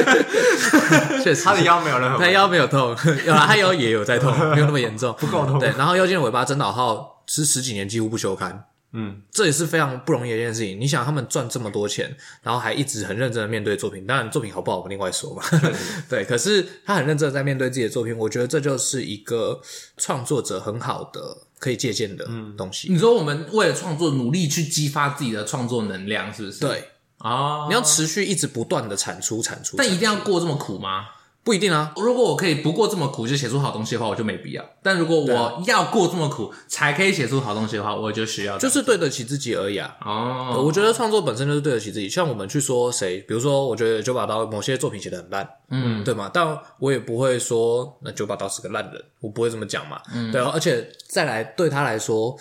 [1.24, 5.58] 确实，他的腰没有任何，他腰没有痛，有啦，他腰也有在痛，没有那么严重， 不够痛。
[5.58, 8.66] 对，然后妖精的尾巴真岛浩是十几年几乎不休刊。
[8.94, 10.80] 嗯，这也是非常不容易的一件事情。
[10.80, 14.08] 你想，他们赚这么多钱，然后还一直很认真的面对作品。
[14.08, 15.44] 当然，作品好不好，我们另外说嘛。
[16.10, 19.60] 对，可是他很认真的在面对自己的作品，我觉得这就是一个
[19.98, 21.20] 创作者很好的
[21.60, 22.92] 可以借鉴的东西。
[22.92, 26.60] 你说我们为了创作努力去激发自己的创作能量，是不是？
[26.60, 26.90] 对
[27.20, 31.06] 啊，你要持续一直不断的产出、产出，但一定要过这么苦吗？
[31.48, 31.94] 不一定啊！
[31.96, 34.66] 如果我可以不过这么苦就写出好东西的话，我就没必要。
[34.84, 38.58] 但如果我要过这么苦才可以写出好东西的话，我就需要。
[38.58, 39.96] 就是对得起自己而已啊！
[40.06, 42.10] 哦，我觉得创作本身就是对得起自己。
[42.10, 46.30] 像我们去说谁，比如说，我觉得九把刀某些作品写的很烂，嗯，对吗？
[46.34, 46.46] 但
[46.80, 50.02] 我也不会说那九把刀是个烂人，我不会这么讲嘛。
[50.14, 50.52] 嗯，对啊。
[50.54, 52.38] 而且再来对他来说，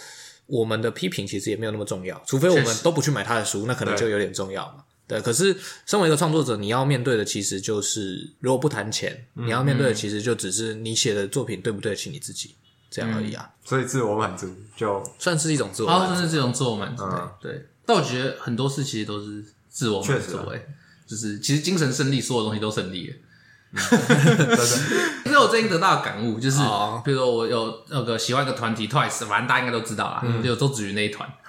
[0.48, 4.82] 我们的批评其实也没有那么重要，除非我们都不去买他的书，那可能就有点重要嘛。
[5.08, 12.56] 对，可是身为一个创作者，你要面对的其实就是，如果不谈钱，嗯、你要面对的其实就只是你写的作品对不对得起你自己，
[12.90, 13.48] 这样而已啊。
[13.64, 15.02] 所以自我满足就。
[15.18, 17.04] 算是一种自我算是这种自我满足。
[17.04, 20.60] 嗯、对，但我觉得很多事其实都是自我满足，哎，
[21.06, 23.16] 就是其实精神胜利，所有东西都胜利了。
[23.76, 23.80] 其
[25.36, 26.58] 实我最近得到的感悟就是，
[27.04, 31.28] 比如说我有那个喜欢一个团体 Twice，反正大家应该都知道啦，就有周子瑜那一团。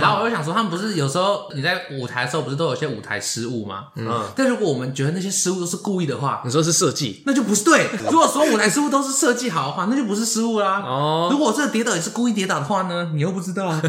[0.00, 3.88] 然后我就想说，他们不是有时候你在舞台的时候，不是都有些舞台失误吗？
[3.96, 4.24] 嗯。
[4.34, 7.88] 但如果我们觉得那些失误都是故意的话，你说是设计，那就不是对。
[8.10, 10.80] 如果说舞台失误都是设计好的话，那就不是失误啦。
[10.80, 11.28] 哦。
[11.30, 13.10] 如果这个跌倒也是故意跌倒的话呢？
[13.14, 13.82] 你又不知道啊。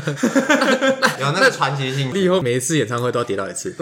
[1.19, 3.73] 有那个传奇性，你以后每一次演唱会都要跌倒一次。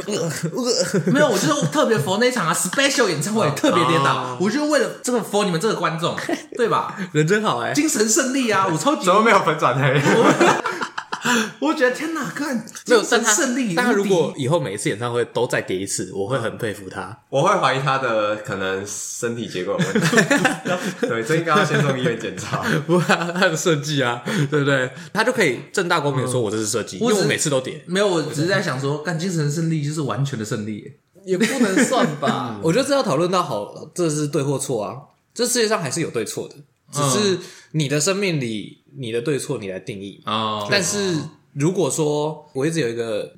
[1.08, 4.38] 没有，我就是特别 for 那场啊，special 演唱会特别跌倒。
[4.40, 6.16] 我就为了这个你们这个观众，
[6.56, 6.96] 对吧？
[7.12, 8.68] 人真好哎，精神胜利啊！
[8.72, 10.02] 我超级怎么没有粉转黑？
[11.60, 13.74] 我觉得天哪，看精神胜利。
[13.76, 17.18] 但他如果以后每一次演唱会都再叠一次，我会很佩服他。
[17.30, 20.08] 我会怀疑他的可能身体结构有问题。
[21.08, 22.64] 对，这应该要先送医院检查。
[22.86, 23.18] 不，他
[23.50, 24.90] 的设计啊，对不对？
[25.12, 27.84] 他就可以正大光明说：“我这是设计。”因为我每次都叠。
[27.88, 30.94] 没有，我只是在想说，干精神胜利就是完全的胜利。
[31.26, 34.96] 也不能算吧，我觉得这要讨论到好，这是对或错啊。
[35.38, 36.56] 这世界上还是有对错的，
[36.92, 37.38] 只是
[37.74, 40.20] 你的生命里，你的对错你来定义。
[40.26, 41.16] 哦，但是
[41.54, 43.36] 如果说我一直有一个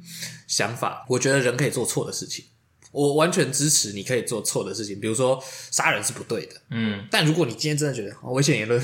[0.48, 2.46] 想法，我觉得人可以做错的事情，
[2.94, 4.98] 我完全支持你可以做错的事情。
[5.02, 8.82] 比如说杀人是不对的，嗯，但如果你今天真的觉得危险言论，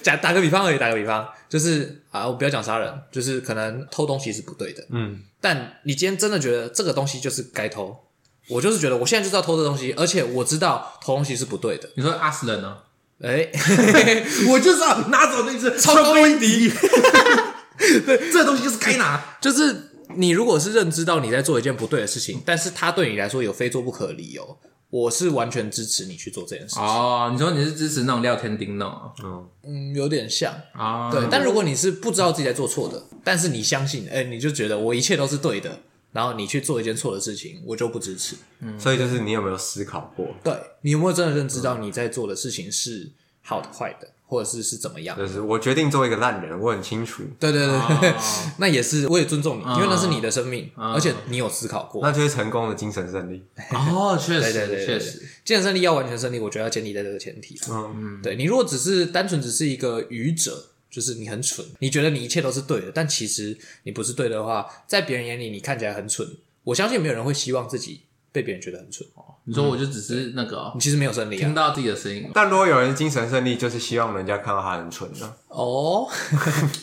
[0.00, 5.20] 讲 打个比方而已，打个比方就是啊，我不要讲杀人，就是可能偷东西是不对的，嗯。
[5.40, 7.96] 但你今天真的觉得这个东西就是该偷，
[8.48, 11.88] 我就是觉得我现在就知道偷这东西，而且我知道偷东西是不对的。
[11.94, 12.76] 你说阿斯人呢？
[13.22, 13.48] 哎，
[14.50, 16.68] 我就是要拿走那只超高音笛。
[18.04, 19.36] 对，这个东西就是该拿。
[19.40, 24.58] 就是你如果是认知到你在做一件不对的事情，但是它对你来说有非做不可的理由，
[24.90, 26.82] 我是完全支持你去做这件事情。
[26.82, 29.12] 哦，你说你是支持那种廖天丁那种？
[29.24, 31.10] 嗯嗯，有点像啊。
[31.10, 35.78] 对，但如果你是不知道自己在做错的，但是你相信，哎，你就觉得我一切都是对的，
[36.12, 38.36] 然后你去做一件错的事情，我就不支持。
[38.60, 40.28] 嗯，所以就是你有没有思考过？
[40.44, 43.10] 对，你有没有真的认知到你在做的事情是
[43.42, 44.08] 好的、坏的？
[44.24, 45.14] 或者是是怎么样？
[45.14, 47.22] 就是我决定做一个烂人，我很清楚。
[47.38, 47.66] 对对
[48.00, 48.14] 对，
[48.56, 53.44] 那也是，我也尊重你，因为那是你的生命，而且你有思考过，那就是成功的精神胜利。
[53.76, 57.58] 哦，确实，对对对，确实，精神胜利要完全胜利，我觉得要建立在这个前提。
[57.68, 69.08] 嗯嗯，对，你如果只是单纯只是一个愚者，就是你很蠢，你觉得你一切都是对的，但其实你不是对的话，在别人眼里你看起来很蠢，我相信没有人会希望自己被别人觉得很蠢。
[69.44, 72.30] 你说我就只是那个，你其实没有胜利，听到自己的声音。
[72.32, 75.34] 但如果有人精神胜利，就是希望人家看到他很蠢的。
[75.48, 76.08] 哦，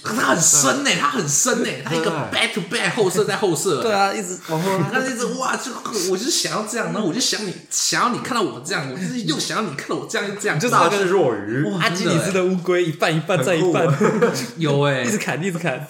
[0.04, 3.82] 可 是他很深呢，他很深呢，他一个 back to back 后射在后射。
[3.82, 5.72] 对啊，一直往后， 他一直哇，就
[6.12, 13.88] 我就是想要这样，然后我就想你，想要你看到我这样，我就是又想要你看到我这样，又这样，就是那个弱鱼，阿基里斯的乌龟，一半一半再一半，
[14.58, 15.88] 有诶，一直砍，一直砍。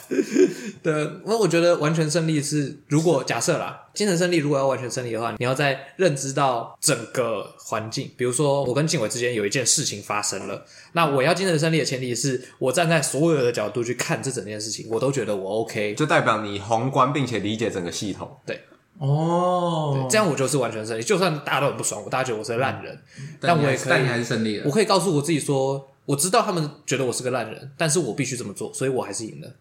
[0.82, 0.94] 对，
[1.26, 10.64] 我我觉得完全胜利是，如果假设啦，精神胜利如果要完全胜利的话，你要在认知到整个环境，比如说我跟静伟之间有一件事情发生了，
[10.94, 18.38] 那我要精神胜利的前提是我站在所有的角度去看这整件事情，我都觉得我 OK，就代表你宏观并且理解整个系统。
[18.46, 18.62] 对，
[19.00, 21.04] 哦，这样我就是完全胜利。
[21.04, 24.64] 就算大家都很不爽，我大家觉得我是个烂人，嗯、但，但我也可以，但你还是胜利了。
[24.66, 29.52] 我可以告诉我自己说，我知道他们觉得我是个烂人，但是我必须这么做，所以我还是赢了。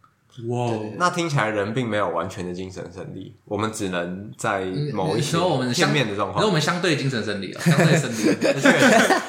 [0.46, 5.36] 哇，那听起来人并没有完全的精神胜利，我们只能在某一些
[5.74, 8.22] 片面的状况，那我们相对精神胜利了，相对胜利，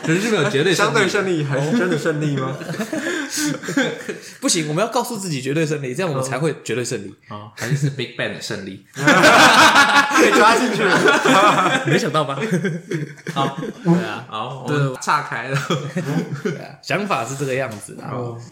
[0.06, 2.56] 人是没有绝对 相对胜利，还是真的胜利吗？
[4.39, 7.13] 不行，我们要告诉自己绝对胜利，这样我们才会绝对胜利。
[7.30, 11.84] 哦，还是是 Big Bang 的胜利， 被抓进去了。
[11.86, 12.39] 没想到吧？
[13.34, 15.58] 好，对啊，好，我们岔开了。
[16.43, 18.12] 对啊，想法是这个样子啊。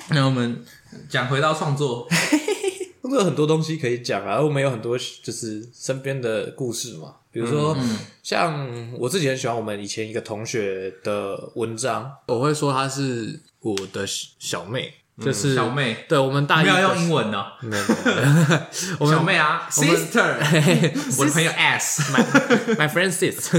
[0.10, 0.64] 那我们
[1.10, 2.08] 讲回到创作，
[3.02, 4.42] 创作有很多东西可以讲啊。
[4.42, 7.78] 我们有很多就是身边的故事嘛，比如说
[8.24, 8.68] 像
[9.00, 14.94] 我自己很喜欢我们以前一个同学的文章，我会说她是我的小妹。
[15.20, 17.84] 就是小妹，对我们大一不要用英文呢，没有，
[19.02, 20.36] 我们小妹啊，sister，
[21.18, 22.24] 我的朋友 S，my
[22.76, 23.58] my friend sis，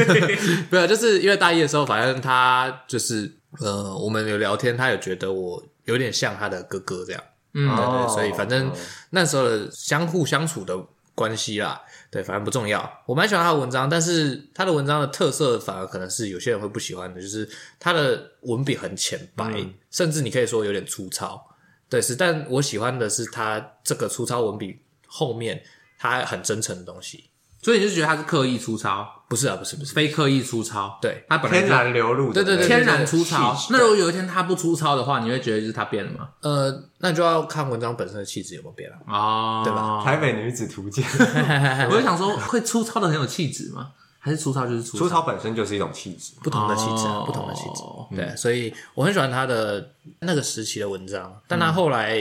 [0.70, 7.22] 没有，就是因为大一的时候，反正他就是呃，我们有聊天，他有觉得我有点像他的哥哥这样，
[7.54, 8.70] 嗯，对对，所以反正
[9.10, 10.78] 那时候的相互相处的
[11.14, 11.82] 关系啦。
[12.10, 13.02] 对，反正不重要。
[13.06, 17.46] 我蛮喜欢他的文章，但是他的文章的特色反而可能是有些人会不喜欢的，就是
[17.78, 21.42] 他的文笔很浅白，嗯、甚至你可以说有点粗糙。
[21.88, 25.62] 对，是，但我喜欢的是他这个粗糙文笔后面
[25.98, 27.27] 他很真诚的东西。
[27.60, 29.06] 所以你就觉得他是刻意粗糙？
[29.28, 30.98] 不是啊，不是，不是，非刻意粗糙。
[31.02, 33.54] 对，他本来天然流露，对对对，天然粗糙。
[33.68, 36.30] 那如果有一天他不粗糙的话，你会觉得就是他变了吗？
[36.40, 40.02] 呃，那就要看文章本身的气质有没有变了哦，对吧？
[40.02, 41.04] 台北女子图鉴，
[41.90, 43.90] 我就想说，会粗糙的很有气质吗？
[44.18, 45.04] 还是粗糙就是粗糙？
[45.04, 48.16] 粗糙本身就是一种气质，不同的气质，不同的气质。
[48.16, 49.90] 对，所以我很喜欢他的
[50.20, 52.18] 那个时期的文章，但他后来。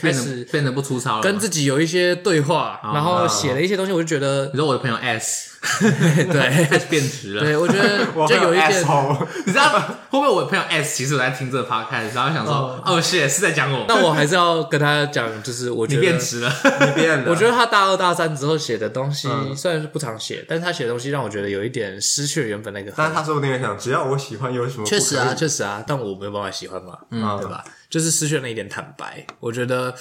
[0.00, 5.58] 开始变得不粗糙了，跟自己有一些对话，然后写了一些东西，我就觉得，你说我的朋友 S，
[6.32, 7.42] 对，开始变直了。
[7.42, 8.70] 对，我觉得 就有一点，
[9.44, 9.68] 你知道
[10.08, 13.84] 会不会我的朋友 S 其实我在听这个 podcast，然后想说，哦，shit，是在讲我。
[13.86, 16.50] 那我还是要跟他讲，就是我觉得你变直了，
[16.86, 17.30] 你变了。
[17.30, 22.90] 我觉得他大二大三之后写的东西，虽然是不常写，但是他写的东西让我觉得有一点失去了原本那个。
[22.96, 24.86] 但是他说不定想，只要我喜欢，有什么？
[24.86, 27.62] 确实啊，确实啊，但我没有办法喜欢嘛，嗯，对吧？
[27.90, 29.94] 就是失去了那一点坦白，我觉得。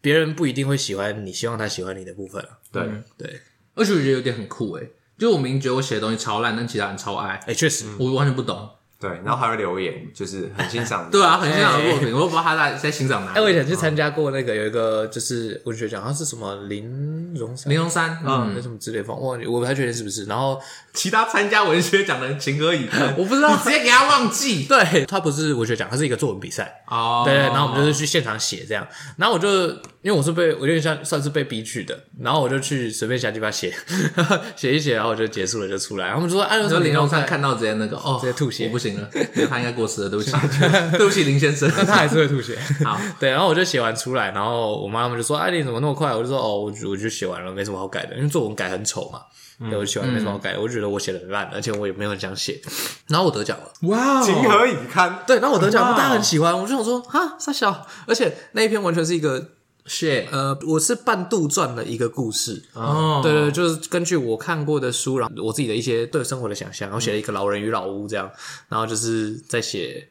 [0.00, 2.46] 别人不一定会喜欢你，希望他喜欢你的部分。
[2.70, 2.82] 对
[3.16, 3.40] 对，
[3.74, 7.40] 而且我觉得有点很酷诶，就我明明觉得我写的东西超烂，但其他人超爱。
[7.46, 8.68] 诶确实，我完全不懂。
[9.00, 11.08] 对，然后还会留言，就是很欣赏。
[11.12, 13.32] 对啊，很欣赏的作品，我都不知道他在在欣赏哪。
[13.36, 20.24] 哎，我以前去参加过那个有一个就是文学奖，好像是什么林荣林荣山，嗯，那什么之类的，忘记，我不太确定是不是。
[20.24, 20.58] 然后
[20.94, 23.12] 其他参加文学奖的人情何以堪？
[23.18, 24.64] 我不知道，直接给他忘记。
[24.64, 26.82] 对，他不是文学奖，他是一个作文比赛。
[26.88, 28.86] 哦，对，然后我们就是去现场写这样，
[29.18, 29.68] 然后我就
[30.04, 33.74] 因为我是被我有点像算是被逼去的，然后我就去随便瞎鸡巴写，
[34.54, 36.06] 写一写，然后我就结束了就出来。
[36.06, 39.08] 然后我们就说，哎，说林荣山看到直接那个哦，直接吐血，我不行了，
[39.50, 39.74] 他应该。
[39.74, 40.30] 过世了，对不起，
[40.96, 42.56] 对不起林先生， 但他还是会吐血。
[42.84, 49.20] 好，对，然后我就写完出来，然后我妈他们就说：“哎，你怎么那么快？”我就说：“哦，我我就写完了，没什么好改的，因为作文改很丑嘛。
[49.68, 52.60] 对，我写完没什么好改，我就觉得我写的很烂，而且我也没有很想写。
[53.08, 55.24] 然后我得奖了，哇，情何以堪？
[55.26, 59.48] 对，然后我得奖，大家很喜欢，我就想说哈，傻小，而且那一篇完全是一个。
[59.86, 68.30] 是，呃，我是半杜撰的一个故事，哦，对对，就是根据我看过的书，然后我自己的一些对生活的想象，然后写了一个老人与老屋这样，
[68.68, 70.08] 然后就是在写，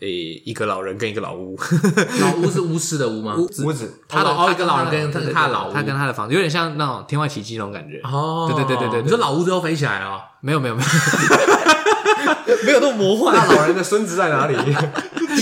[0.00, 1.56] 诶，一个老人跟一个老屋，
[2.20, 3.36] 老屋是巫师的屋吗？
[3.38, 10.20] 屋子，他的哦，一个老人跟他的老屋，他跟他的房子有点像那种天外奇迹那种感觉，哦，对对对对对，你说老屋最后飞起来了？
[10.40, 10.88] 没有没有没有，
[12.66, 13.32] 没有那么魔幻。
[13.36, 14.56] 那老人的孙子在哪里？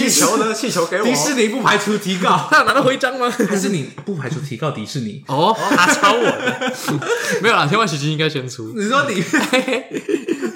[0.08, 0.54] 气球呢？
[0.54, 1.04] 气球给我。
[1.04, 3.28] 迪士尼不排除提告， 他有拿到徽章吗？
[3.48, 5.22] 还是你不排除提告迪士尼？
[5.28, 6.72] 哦，他抄我的。
[7.42, 8.72] 没有啦，天外奇迹应该先出。
[8.76, 9.22] 你说你？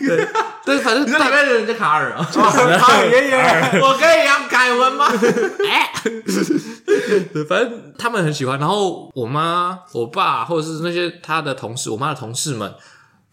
[0.07, 0.29] 对
[0.67, 5.07] 对，反正你说里面的人叫卡尔啊，卡尔爷爷，我可以养凯文吗？
[5.67, 5.91] 哎，
[7.33, 8.59] 对，反正他们很喜欢。
[8.59, 12.75] 然后我妈、我爸，或者是那些他的同事，我妈的同事们。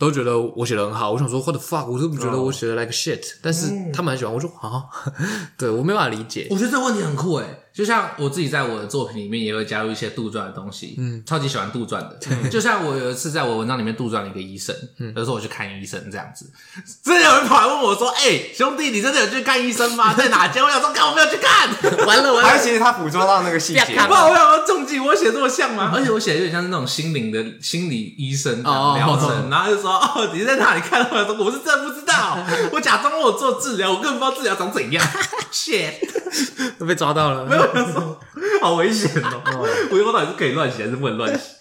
[0.02, 4.84] 都觉得我写的很好，我想说 what the fuck，我都不觉得我写的 like shit，但是他们很喜欢，我说啊，
[5.60, 7.46] 对我没办法理解，我觉得这个问题很酷诶。
[7.74, 12.18] 就像我自己在我的作品里面也会加入一些杜撰的东西，嗯，超级喜欢杜撰的。
[12.52, 16.52] 就像我有一次在我文章里面杜撰了一个医生，嗯，有时候我去看医生这样子，
[17.04, 20.14] 真的有人跑来问我说：“哎，兄弟，你真的有去看医生吗？
[20.14, 21.70] 在哪间？”我想说：“干，我没有去看。
[22.06, 25.92] ”完了完了，还其实他捕捉到那个细节，不知道我想说中计，我写这么像吗？
[25.96, 32.38] 而且我写的有点像是那种心灵的心理医生疗程，然后就说：“哦，你在哪里看到？”我说：“我是真的不知道，
[32.74, 35.06] 我假装我做治疗，我根本不知道治疗长怎样。”
[35.52, 35.94] shit，
[36.80, 37.61] 都被抓到了，没有人
[37.92, 38.20] 说。
[38.62, 39.68] 好危险哦！
[39.92, 41.58] 我以后到底是可以乱写还是不能乱写？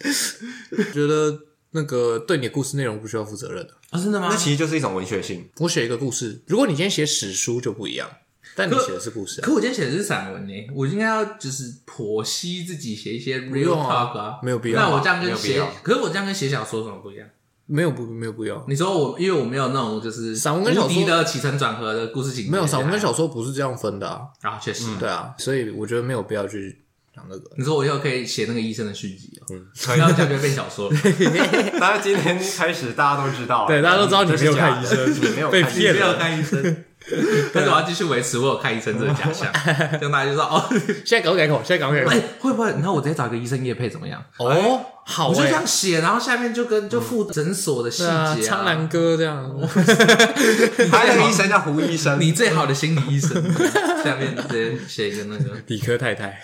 [0.93, 1.39] 觉得
[1.71, 3.99] 那个对你的故事内容不需要负责任的啊？
[3.99, 4.29] 真的吗？
[4.31, 5.49] 那其实就是一种文学性。
[5.59, 8.09] 我写一个故事，如果你今天写史书就不一样，
[8.55, 9.41] 但你写的是故事。
[9.41, 14.81] 可我今天写的是散文呢，我应该要就是剖析自己写一些 real talk 啊，没有必要。
[14.81, 17.27] 那我这样跟写，可是我这样跟写小说什么不一样？
[17.71, 18.65] 没有不没有不要。
[18.69, 24.23] 你说我，因为我没有那种就是散文跟小说的起承转合的故事情节，没有散文跟小说不是这样分的啊。
[24.43, 26.83] 啊，确实，对啊，所以我觉得没有必要去
[27.15, 27.51] 讲那个。
[27.57, 29.67] 你说我以后可以写那个医生的续集哦，嗯，
[29.97, 30.97] 然后讲就变小说了。
[31.79, 36.85] 大家今天开始，大家都知道，对，大家都知道你没有看医生， 你没有被骗了，没有看医生。
[37.53, 39.51] 但是我要继续维持我有看医生这个假象，
[39.93, 40.65] 这样大家就说哦，
[41.05, 42.11] 现在赶快改口，现在赶快改口。
[42.11, 42.69] 哎，会不会？
[42.71, 44.23] 然后我直接找一个医生叶配怎么样？
[44.37, 48.05] 哦，好，我就这样写，然后下面就跟就附诊所的细
[48.37, 49.51] 节，苍兰哥这样。
[50.93, 53.31] 还有一个医生叫胡医生，你最好的心理医生。
[54.05, 56.41] 下面直接写一个那个理科太太，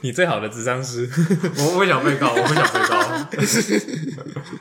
[0.00, 1.08] 你最好的智商师。
[1.58, 2.98] 我不想被告，我不想被告。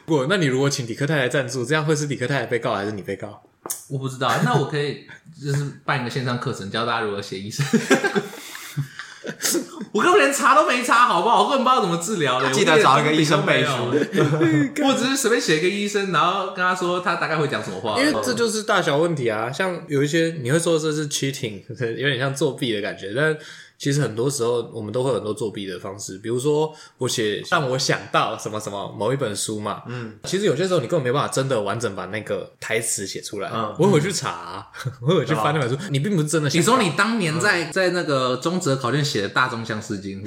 [0.05, 3.41] 不，那你如果请理科太太赞助，这样会是理科太太被告还是你被告？
[3.89, 5.05] 我不知道，那我可以
[5.41, 7.65] 就是办一个线上课程，教大家如何写医生。
[9.91, 11.43] 我根本连查都没查，好不好？
[11.43, 12.51] 我根本不知道怎么治疗的。
[12.51, 13.71] 记得找一个医生背书。
[14.85, 17.99] 我只是随便写一个医生，然后跟他说他大概会讲什么话。
[17.99, 21.61] 因为这就是大小问题啊，像有一些你会说这是 cheating，
[21.97, 23.37] 有点像作弊的感觉，但。
[23.79, 34.67] 其实很多时候我们都会有很多作弊的方式，比如说我写让我想到什么什么某一本书嘛，嗯，其实有些时候你根本没办法真的完整把那个台词写出来，嗯，我会回去查、啊，
[35.01, 36.59] 我会回去翻那本书，你并不是真的想。
[36.59, 40.21] 你说你当年在、嗯、在那个中哲考卷写的《大众相思经》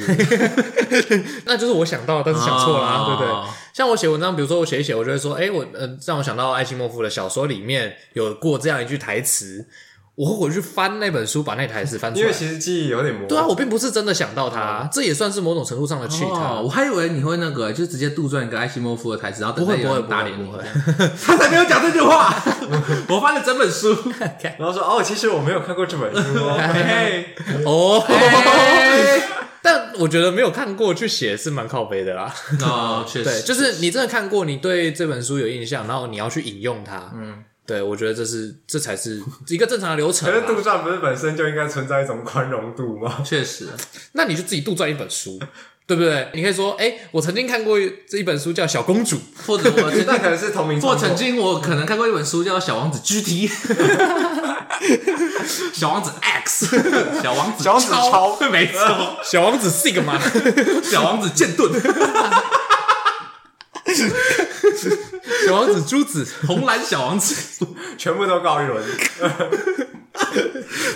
[1.44, 3.50] 那就是我想到，但是想错了、啊，哦、对不对？
[3.74, 9.66] 像我写文章，比如说我写一写，我就会说，哎，我嗯、呃，让我想到艾西莫夫的小说里面有过这样一句台词。
[10.14, 12.22] 我会回去翻那本书，把那台词翻出来。
[12.22, 13.28] 因为其实记忆有点模糊。
[13.28, 16.28] 对啊，我并不是真的想到它，这也算是某种程度上的 cheat。
[16.62, 20.50] 我还以为你会那个，就直接杜撰一个艾希莫夫的台词，然后不会不会打脸你。
[21.24, 22.34] 他才没有讲这句话。
[23.08, 23.96] 我翻了整本书，
[24.58, 26.20] 然后说哦，其实我没有看过这本书
[27.64, 28.04] 哦。
[29.62, 32.34] 但我觉得没有看过去写是蛮靠背的啦。
[32.60, 33.24] 哦，确实。
[33.24, 37.12] 对，就是你真的看过，你对这本书有印象，然后你要去引用它。
[37.14, 37.44] 嗯。
[37.64, 40.28] 对，我觉得这是这才是一个正常的流程。
[40.28, 43.18] 可是杜撰不是本身就应该存在一种宽容度吗？
[43.24, 43.68] 确实，
[44.12, 45.38] 那你就自己杜撰一本书，
[45.86, 46.28] 对不对？
[46.34, 50.80] 你可以说，哎，我曾经看过这一本书叫《小公主》，或者我 那可能是同名。
[50.80, 53.48] 或曾经我可能看过一本书叫《小王子 GT》，
[55.72, 56.66] 小王子 X，
[57.22, 60.18] 小王子小王子超，没错，小王子 Sigma，
[60.82, 61.70] 小王子剑盾。
[65.47, 67.66] 小王子朱子，红蓝小王子，
[67.99, 68.82] 全部都告一轮，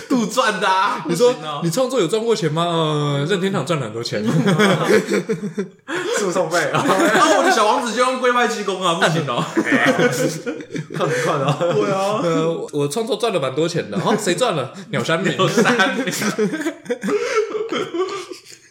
[0.09, 0.67] 杜撰的。
[0.67, 1.03] 啊。
[1.07, 1.33] 你说
[1.63, 2.63] 你创作有赚过钱吗？
[2.63, 4.23] 呃，任天堂赚了很多钱，
[6.19, 6.83] 诉讼费啊。
[6.85, 9.43] 那我的小王子就用龟派气功啊，不行哦。
[10.95, 11.57] 看不看啊？
[11.59, 12.21] 对啊，
[12.71, 13.97] 我创作赚了蛮多钱的。
[13.97, 14.71] 哦，谁赚了？
[14.91, 15.35] 鸟山明。
[15.35, 16.05] 鸟山明。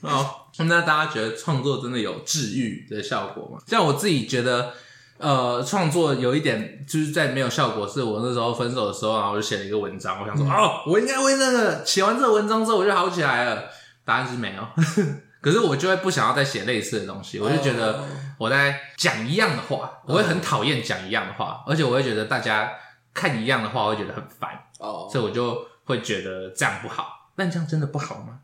[0.08, 3.58] 好，那大家觉得创作真的有治愈的效果吗？
[3.66, 4.72] 像我自己觉得。
[5.18, 13.64] 呃，创作有一点就是在没有效果，是我那时候分手的时候，然后我就写了一个文章，我想说，嗯、哦，我应该为那个写完这个文章之后我就好起来了。
[14.04, 14.62] 答案是没有，
[15.42, 18.04] 可是我就会不想要再写类似的东西，我就觉得
[18.38, 22.70] 我在讲一样的话，我会很讨厌讲一样的话，而且我会觉得大家
[23.12, 27.30] 看一样的话，我会觉得很烦，哦，所以我就会觉得这样不好。
[27.34, 28.38] 但这样真的不好吗？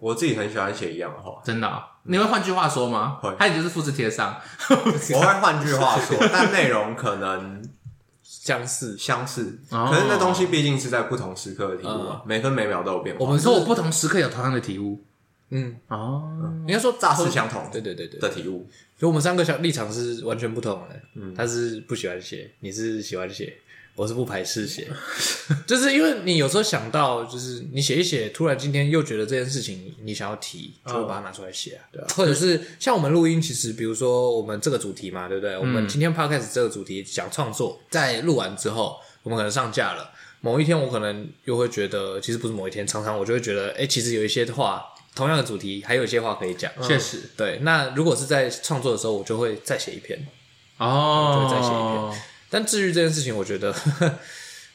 [0.00, 1.82] 我自己很喜欢写一样的话，真的、哦。
[2.08, 3.18] 你会换句话说吗？
[3.20, 4.36] 会，还有就是复制贴上。
[4.70, 7.62] 我会换句话说， 但内容可能
[8.22, 9.58] 相似，相似。
[9.70, 13.24] 可是那东西毕竟是在不同时刻的体悟啊，每分每秒都有变化。
[13.24, 15.02] 我们说我不同时刻有同样的体悟。
[15.50, 16.28] 嗯，哦，
[16.66, 17.68] 应该说乍是相同。
[17.70, 21.00] 对对对对的体悟，所以我们三个小立场是完全不同的。
[21.14, 23.56] 嗯，他是不喜欢写，你是喜欢写。
[23.96, 24.86] 我是不排斥写，
[25.66, 32.06] 就是因为你有时候想到，就是你写一写，突然今天又觉得这件事情你想要提，就会把它拿出来写啊，对啊。
[32.14, 35.56] 或者是像我们录音，其实比如说我们这个主题嘛，对不对？
[35.56, 40.10] 我们今天 podcast 这个主题讲创作，在录完之后，我们可能上架了。
[40.42, 44.84] 某一天，我可能又会觉得，其实不是某一天，常常我就会觉得，哎，其实有一些话，
[45.14, 46.70] 同样的主题，还有一些话可以讲。
[46.82, 47.58] 确实，对。
[47.62, 50.26] 那如果是在创作的时候，我就会再写一篇，
[50.76, 52.22] 哦，就会再写一篇。
[52.50, 53.74] 但治愈这件事情，我觉得，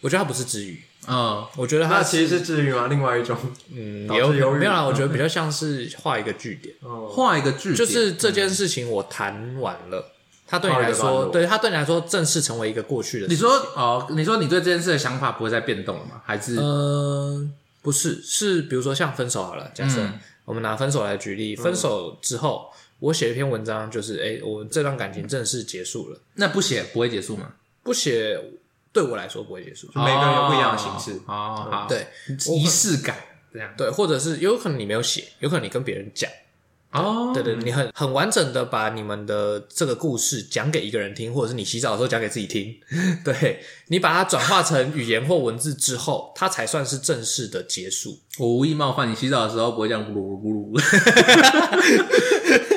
[0.01, 0.81] 我觉得它不是治愈。
[1.07, 2.85] 嗯，我觉得它其实是治愈吗？
[2.87, 3.35] 另外一种，
[3.73, 4.83] 嗯，也有没有啦？
[4.85, 6.75] 我觉得 比较像是画一个句点，
[7.09, 10.11] 画一个句点，就是这件事情我谈完了，
[10.45, 13.27] 他对你来说，对他对你来说正式成为一个过去的。
[13.27, 16.21] 你说哦，你说你对这件事的想法不会再变动了吗？
[16.23, 16.55] 还是？
[16.59, 17.51] 嗯，
[17.81, 20.07] 不是，是比如说像分手好了，假设
[20.45, 22.69] 我们拿分手来举例，分手之后，
[22.99, 27.53] 我写一篇文章，就是哎，我这段感情正式结束了，那不写不会结束吗？
[27.83, 28.39] 不写
[28.93, 31.67] 对我来说不会结束，每个人有不一样的形式哦。
[31.71, 32.05] 好，对，
[32.53, 33.15] 仪式感
[33.53, 36.29] 这样，对，或者是有可能你没有写，有可能你跟别人讲，
[36.91, 42.75] 哦，对对，你很很完整的把你们的这个故事讲给一个人听，或者是你洗澡的时候讲给自己听。
[43.23, 48.19] 对，你把它转化成语言或文字之后，它才算是正式的结束。
[48.39, 50.81] 我无意冒犯你，洗澡的时候不会这样咕噜咕噜咕噜。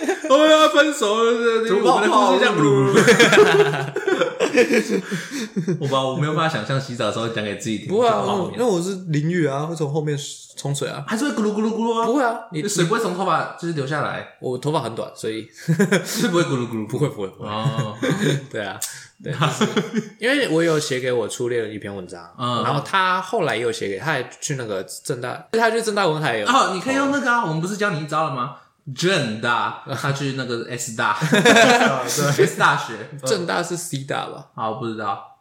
[0.38, 2.94] 我要分手了，我们的故事这样噜噜。
[5.80, 7.88] 我吧，我没有办法想象洗澡的时候讲给自己听。
[7.88, 10.16] 不会啊，因为我是淋浴啊，会从后面
[10.56, 12.06] 冲水啊，还是会咕噜咕噜咕噜啊。
[12.06, 14.26] 不会啊，你水不会从头发就是流下来。
[14.40, 15.48] 我头发很短，所以
[16.04, 16.86] 是不会咕噜咕噜。
[16.86, 17.48] 不会不会不会。
[17.48, 17.96] 哦，
[18.50, 18.78] 对啊，
[19.22, 19.32] 对，
[20.20, 26.46] 因为我有写给我初恋的一篇文章，然后他后来也有写给，他还去那个正大，他去正大文海有。
[26.46, 28.56] 哦，你可以用那个啊，我们不是教你一招了吗？
[28.92, 34.48] 政大， 他去那个 S 大，S 大学，正大是 C 大吧？
[34.54, 35.38] 啊，我不知道，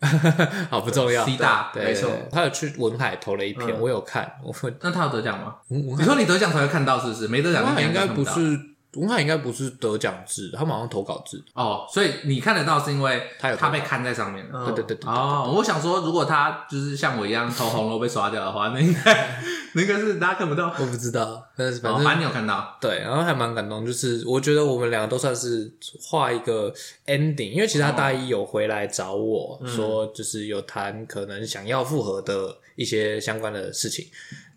[0.70, 1.24] 好不重要。
[1.24, 5.56] C 大，没错，他有去文海投了一篇，我有看，我那他有得奖吗？
[5.68, 7.26] 你说你得奖才会看到，是不是？
[7.28, 8.73] 没得奖应该不是。
[8.96, 14.66] 文海应该不是得奖制，他马上投稿制哦，所以你看得到是因为他有他被看在上面了。
[14.66, 15.10] 对对对对。
[15.10, 19.40] 哦，我想说，如果他就是像我一样投红楼被刷掉的话，那应该
[19.74, 20.72] 那个是大家看不到。
[20.78, 22.76] 我不知道，但是反正反正你有看到。
[22.80, 26.72] 对，然后还蛮感动，就是我觉得我们两个都算是画一个
[27.06, 34.06] ending，因为其实他大一有回来找我说，就是有谈可能想要复合的一些相关的事情。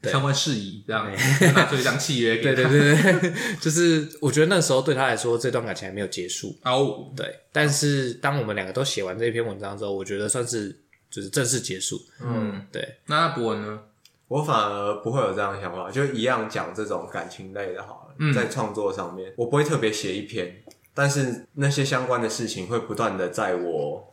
[0.04, 1.12] 相关事宜这样，
[1.54, 2.70] 拿出 一张契约给他。
[2.70, 6.56] 对对对对， 就是我觉得那时候对他来说，这段感情还没有结束。
[6.64, 7.34] 哦，对。
[7.52, 10.70] 但是当我们两个都写完这篇文章之后，我觉得算是
[11.10, 12.00] 就是正式结束。
[12.22, 12.98] 嗯，对。
[13.08, 13.80] 那博文呢？
[14.28, 20.54] 我反而不会有这样的想法，就一样讲这种感情类的，好了，在创作上面，我不会特别写一篇，
[20.94, 24.12] 但是那些相关的事情会不断的在我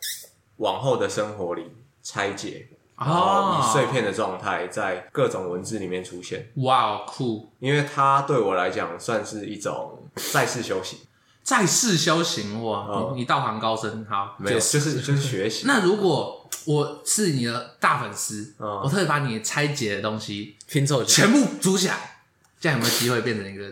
[0.59, 1.65] 往后的生活里
[2.01, 2.69] 拆解。
[2.97, 6.51] 然后以碎片的状态在各种文字里面出现。
[6.57, 7.51] 哇，酷！
[7.59, 10.99] 因为它对我来讲算是一种再世修行。
[11.43, 13.13] 再世修行，哇！
[13.15, 15.65] 你道行高深，好，没有，就是就是学习。
[15.69, 22.23] 那如果我是你的大粉丝，我特别把你拆解的东西拼凑全部组起来，
[22.59, 23.71] 这样有没有机会变成一个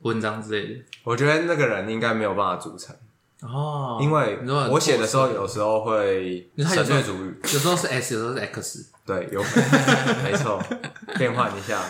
[0.00, 0.80] 文章之类的？
[1.04, 2.96] 我觉得那个人应该没有办法组成。
[3.42, 4.38] 哦，因为
[4.70, 10.62] 我写的时候有时候会省略主语，有时候是 S，有时候是 X，对，有可能， 没错，
[11.16, 11.82] 变换一下，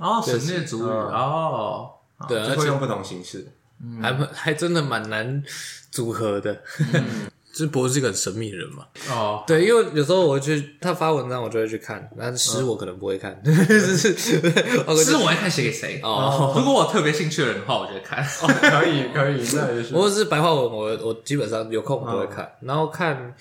[0.00, 1.90] 哦，省略主语，哦，
[2.26, 3.46] 对，会用不同形式，
[4.00, 5.42] 还还真的蛮难
[5.90, 6.62] 组合的。
[7.56, 8.84] 这博是一个很神秘的人嘛？
[9.08, 13.32] 哦，对，因为有时候我去他发文章，我就会去看，但是诗我可能不会看。
[13.46, 15.98] 诗我会看写给谁？
[16.02, 18.22] 哦，如果我特别兴趣的人的话，我就会看。
[18.22, 19.94] 哦，可以， 可以，那也是。
[19.94, 23.34] 如果是白话文，我我基本上有空我都会看，然后看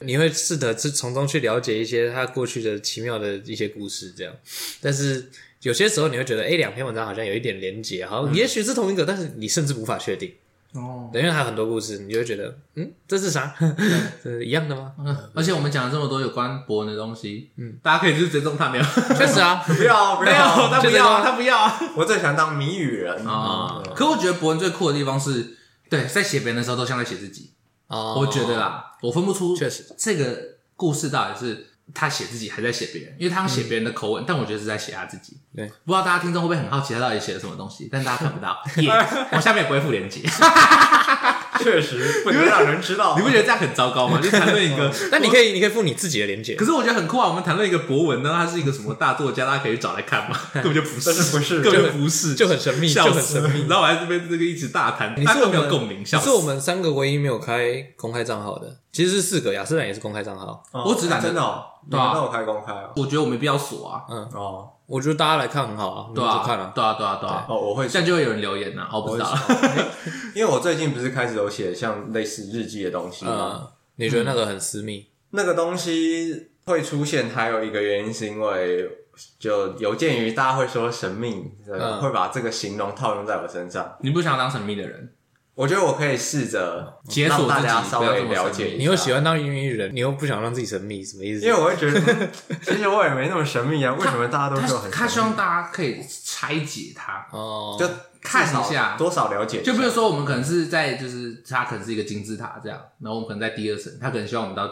[0.00, 4.34] 你会试着去从中去了解一些他过去的奇妙的一些故事，这样。
[4.82, 5.30] 但是
[5.62, 10.30] 有些时候你会觉得，哎，两篇文章好像有一点连结，好像也许是同一个，但是你甚至无法确定。
[10.74, 13.54] 哦，对，因为还有很多故事，你就会觉得，嗯，这是啥？
[14.22, 14.92] 这是一样的吗？
[14.98, 18.84] 嗯，而且我们讲了这么多有关博文的东西，嗯，大家可以去尊重他没有？
[19.16, 21.72] 确实啊， 不要，不要，他不要，他不要。
[21.96, 23.80] 我最喜欢当谜语人啊！
[23.94, 25.56] 可我觉得博文最酷的地方是，
[25.88, 27.52] 对，在写别人的时候都像在写自己。
[27.86, 30.38] 哦，我觉得啦，我分不出，确实这个
[30.76, 31.68] 故事到底是。
[31.92, 35.36] 他写自己还在写别人，因为他要写别人的口吻，但我觉得是在写他自己。
[35.54, 38.62] 对，不知道大家听众会不会很好奇他到底写了什么东西，但大家 看不到，
[39.32, 40.20] 我下面也不会附链接。
[41.60, 44.18] 确实不能让人知道，你不觉得这样很糟糕吗？
[44.22, 46.56] 就谈论一个，但你可以，你可以附你自己的连接。
[46.56, 47.28] 可是我觉得很酷啊！
[47.28, 50.36] 我们谈论一个博文呢，他是一个什么大作家，大家可以找来看嘛？
[50.54, 53.66] 根本就不是，不是，根本就不是，就很神秘，就很神秘。
[53.68, 56.00] 然后我还这边这个一直大谈，你是有没有共鸣？
[56.00, 61.64] 你是我们三个唯一没有开公开账号的，其实是四个，亚斯兰也是公开账号，我只打真的。
[61.90, 62.90] 对啊，那我开公开啊！
[62.96, 64.04] 我觉得我没必要锁啊。
[64.08, 66.10] 嗯哦，我觉得大家来看很好啊。
[66.14, 67.44] 对啊，看了，对啊，对啊，对啊。
[67.48, 68.88] 哦，我会，这样就会有人留言呐。
[68.92, 69.28] 我不知道，
[70.34, 73.68] 因为我最近不是开始有写像类似日记的东西吗？
[73.96, 75.08] 你觉得那个很私密？
[75.30, 78.88] 那个东西会出现，还有一个原因是因为
[79.38, 81.52] 就有鉴于大家会说神秘，
[82.00, 83.96] 会把这个形容套用在我身上。
[84.00, 85.13] 你不想当神秘的人？
[85.54, 88.74] 我觉得我可以试着解锁大家稍微了解。
[88.76, 91.44] 你又喜欢当谜语人，你又不想让自己神秘，什么意思？
[91.46, 92.28] 因为我会觉得，
[92.62, 93.94] 其实我也没那么神秘啊。
[93.94, 94.90] 为什么大家都说很？
[94.90, 97.88] 他希望大家可以拆解他，哦，就
[98.20, 99.62] 看一下多少了解。
[99.62, 104.68] 就比如说，我们可能是在，就是他可能是一个金字塔这样，然后我们可能在第二层，他可能希望我们到。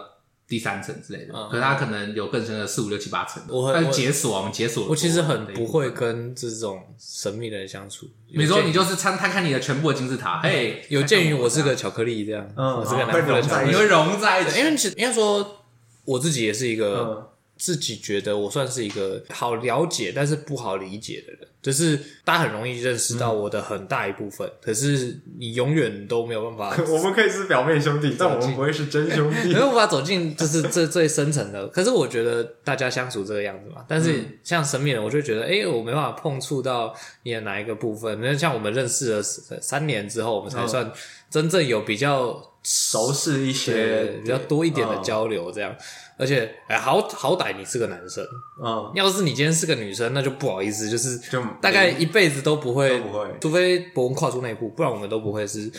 [0.53, 3.43] 第三层之类的，可是他可能有更深的四五六七八层。
[3.49, 4.87] 我会解锁，我们解锁。
[4.87, 8.05] 我其实很不会跟这种神秘的人相处。
[8.29, 14.59] 比如说，你就是参看看你的全部的金字塔，嘿，有鉴于我是个巧克力这样，我是个南部的巧克力，你会融在一起。
[14.59, 15.65] 因为其实应该说，
[16.05, 17.32] 我自己也是一个
[17.63, 21.39] 自己觉得我算是一个好了解但是不好理解的人。
[21.63, 26.83] 就是大家很容易认识到我的很大一部分，可是你永远都没有办法。
[26.93, 31.69] 我们可以是表面兄弟，但我们不会是真兄弟， 没有办法走进就是 最最深层的。
[31.69, 36.93] 可是我觉得大家相处这个样子嘛，但是像神秘人，我就觉得，哎，我没办法碰触到
[37.23, 38.21] 你的哪一个部分。
[38.21, 40.91] 那像我们认识了三年之后，我们才算
[41.33, 45.75] 真正有比较熟识一些，比较多一点的交流，这样。
[46.19, 48.23] 而且，哎，好好歹你是个男生，
[48.63, 55.73] 嗯，要是你今天是个女生，那就不好意思，就是就大概一辈子都不会，不会，除非博文跨出那一步，不然我们都不会是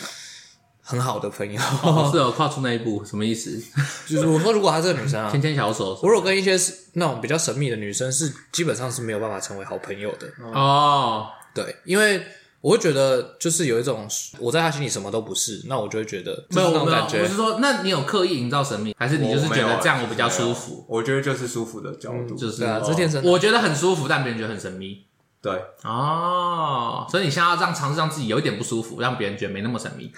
[0.82, 1.58] 很好的朋友。
[1.84, 3.56] 哦，是有跨出那一步，什么意思？
[4.06, 10.28] 就是我说，如果她是个女生啊，牵牵小手，我如果跟一些是那种比较神秘的女生，是基本上是没有办法成为好朋友的。
[10.52, 12.20] 哦，对，因为。
[12.64, 14.08] 我会觉得就是有一种
[14.40, 17.20] 我在他心里什么都不是，那我就会觉得没有那种感觉。
[17.20, 20.82] 我是说，那你有刻意营造神秘，还是你就是觉得这样我比较舒服？
[20.88, 25.04] 我觉得就是舒服的角度，就是啊，这天生我觉得很舒服，但别人觉得很神秘。
[25.44, 30.10] 对哦，所以你现在要这样尝试让自己有一点不舒服，让别人觉得没那么神秘。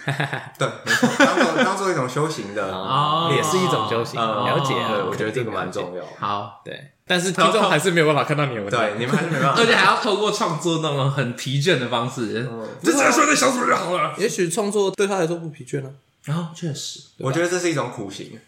[0.56, 0.68] 对，
[1.18, 4.20] 当做 当做一种修行的哦，也是一种修行。
[4.20, 6.04] 了解，对，我觉得这个蛮重要。
[6.20, 6.92] 好，对。
[7.08, 12.48] 但是听众还是没有办法看到你们，对，你们还是没办法， 而且还要透过创作那种很疲倦的方式，
[12.82, 14.12] 就只要说在想什么就好了。
[14.18, 15.90] 也许创作对他来说不疲倦呢。
[16.24, 18.38] 然后确实，我觉得这是一种苦行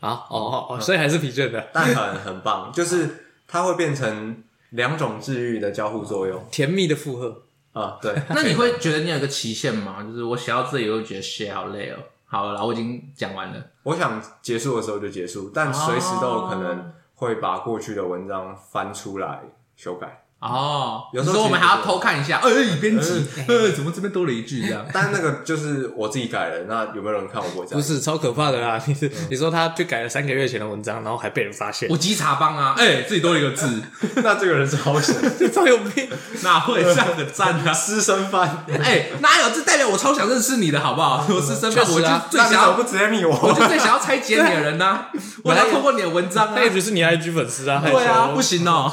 [0.00, 4.43] 啊，哦哦哦，所以还是疲倦的，但很很棒，就是它会变成
[4.74, 7.98] 两种治愈的交互作用，甜蜜的负荷啊。
[8.00, 10.02] 对， 那你会觉得你有个期限吗？
[10.02, 11.98] 就是我写到这里，我就觉得写好累哦。
[12.26, 16.92] 好了，我已经讲完了，我想结束的时候就结束，但随时都有可能。
[17.16, 19.40] 会把过去的文章翻出来
[19.76, 20.23] 修改。
[20.40, 24.84] 哦，有时候我们还要偷看一下，哎，编辑，呃，怎么这边多了一句这样？
[24.92, 27.80] 但那个就是我自己改的，那有没有人看我不会这样？
[27.80, 28.78] 不是，超可怕的啦！
[28.86, 31.88] 你是你说他去改了三个月前的文章，然后还被人发现？
[31.88, 33.82] 我稽查帮啊，哎，自己多了一个字，
[34.22, 35.14] 那这个人是好神，
[35.50, 36.10] 超有病，
[36.42, 37.72] 哪会这样的赞啊？
[37.72, 39.50] 私生饭，哎，哪有？
[39.54, 41.24] 这代表我超想认识你的好不好？
[41.30, 45.06] 我私生饭，我就最想要不直接密我，我就最想要拆解你的人呐！
[45.42, 47.80] 我要通过你的文章啊，那也不是你 IG 粉丝啊？
[47.82, 48.92] 对啊，不行哦。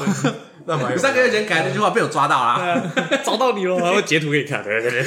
[0.65, 2.81] 你三个月前改那句话被我抓到啦，
[3.25, 4.63] 找到你了， 然后截图给你看。
[4.63, 5.03] 对对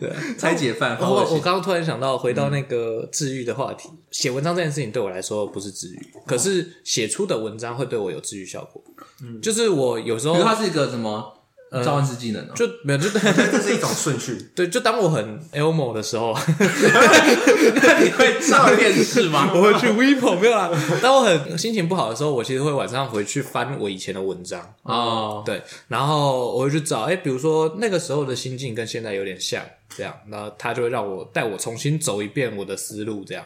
[0.00, 0.96] 对，拆解犯。
[1.00, 8.82] 我我刚刚突然想到，回到那个治愈的话题，写文章这件事情对我来说不是治愈，可是写出的文章会对我有治愈效果。
[9.22, 11.41] 嗯，就是我有时候，它是一个什么？
[11.84, 14.36] 召唤师技能就没有，就 这是一种顺序。
[14.54, 19.50] 对，就当我很 emo 的时候，那你会上电视吗？
[19.54, 20.70] 我会去 Weibo 没有啦。
[21.00, 29.62] 当我很心情不好的时候，我其实会晚上回去翻我以前的文章哦，对，然后我会去找，哎，比如说那个时候的心境跟现在有点像，
[29.96, 33.44] 这样，那他就会让我带我重新走一遍我的思路，这样。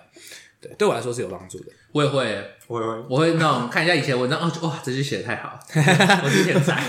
[0.60, 1.66] 对，对我来说是有帮助的。
[1.92, 6.82] 我也会，我也会，我会那种看一下以前文章，哦，哇，这句写的太好， 我是天才。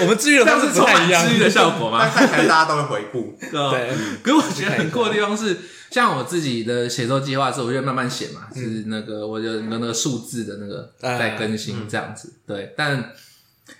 [0.00, 2.10] 我们治愈的方式不太一样，治愈的效果吗？
[2.14, 3.38] 但看起来大家都会回顾。
[3.50, 3.90] 对，
[4.22, 5.56] 可是我觉得很酷的地方是，
[5.90, 12.32] 像我自己的写作计划是，我就慢慢写嘛，是那个我就那个数字的那个在更新这样子。
[12.46, 13.12] 对，但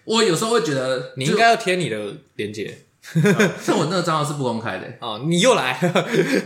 [0.04, 1.98] 我有时候会觉得，你应该要贴你的
[2.36, 2.84] 链接。
[3.62, 5.78] 像我那个账号是不公开的哦，你又来，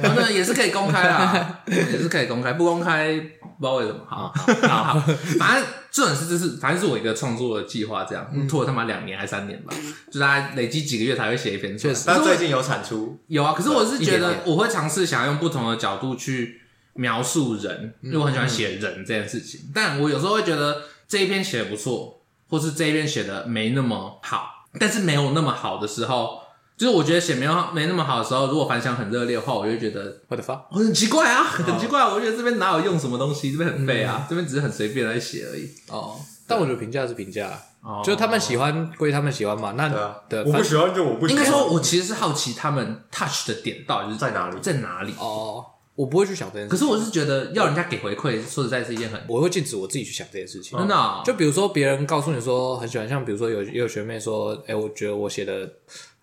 [0.03, 3.19] 那也是可以公开啦，也是可以公开，不公开
[3.59, 3.99] 不知道为什么。
[4.09, 4.33] 好，
[4.69, 5.01] 好，好，
[5.39, 9.75] 反正这种事就是，反正是我一个创作的计划，这样拖了他妈两年还三年吧，
[10.11, 11.77] 就大概累积几个月才会写一篇。
[11.77, 13.53] 确实，但最近有产出，有啊。
[13.57, 16.61] 可是我是觉得我会尝试想要用不同的角度去
[16.95, 19.61] 描述人，因为我很喜欢写人这件事情。
[19.75, 26.41] 但我有时候会觉得这一篇写的不错，或是这一篇写的没那么好，但是没有那么好的时候。
[26.77, 32.03] 就是我觉得写没有没那么好的时候，如果反响很热烈的话，我就觉得我的发，我很奇怪啊，很奇怪。
[32.03, 35.68] 我觉得这边哪有用什么东西，这边很废啊，这边只是很随便来写而已。
[35.89, 36.18] 哦，
[36.49, 37.57] 但我觉得评价是评价，
[38.03, 39.73] 就他们喜欢归他们喜欢嘛。
[39.73, 39.89] 那
[40.29, 41.37] 对，我不喜欢就我不喜欢。
[41.37, 45.14] 应该说，我其实是好奇他们 touch 的点到底是在哪里，在哪里。
[45.18, 45.64] 哦，
[45.95, 46.70] 我不会去想这件事。
[46.70, 50.77] 可是我是觉得要人家给回馈，说实在是一件很，我会禁止我自己去想这件事情。
[50.77, 55.70] 真的，就比如说别人告诉你说很喜欢，像比如说有有学妹说，哎，我觉得我写的。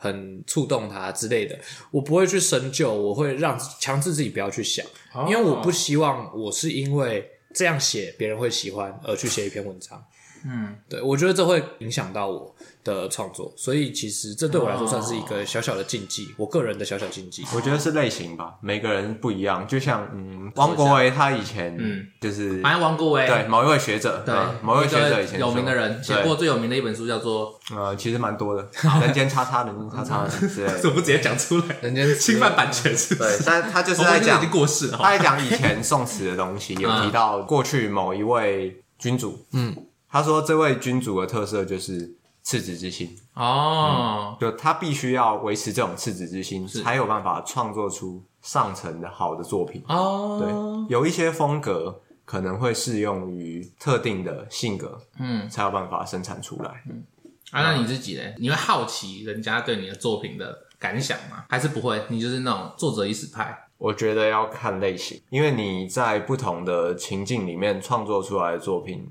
[0.02, 1.60] 很触动他之类的，
[1.92, 4.86] 我不会去深究，我会让强制自己不要去想，
[5.28, 10.02] 因为我不希望我是因为这样写别人会喜欢而去写一篇文章。
[10.46, 12.56] 嗯，对，我觉得这会影响到我
[12.94, 17.46] 的创作，所以其实这对我来说算是一个小小的禁忌，我个人的小小禁忌。
[17.54, 19.68] 我觉得是类型吧，每个人不一样。
[19.68, 28.68] 就像嗯，王国维他以前嗯，就是反正王国维对某一位学者，对某一位学者以前有名的人写过最有名的一本书叫做呃，其实蛮多的，
[29.02, 31.76] 人间叉叉人间叉叉 之类的，怎么不直接讲出来？
[31.82, 33.16] 人间侵犯版权是？
[33.16, 39.76] 对，但他就是在讲已经过世了，他在讲以前宋词的东西， 有提到过去某一位君主，嗯。
[40.12, 42.16] 他说：“这位君主的特色就是
[42.50, 49.84] 赤子之心哦，就他必须要维持这种赤子之心，才有办法创作出上乘的好的作品。
[49.88, 50.52] 哦，对，
[50.90, 56.84] 有一些风格可能会适用于特定的性格，嗯，才有办法生产出来。
[56.90, 57.04] 嗯，
[57.52, 58.24] 啊，那你自己呢？
[58.40, 61.46] 你会好奇人家对你的作品的感想吗？
[61.50, 62.02] 还是不会？
[62.08, 63.56] 你就是那种作者意识派？
[63.78, 69.08] 我觉得要看类型，因为你在不同的情境里面创作出来的作品，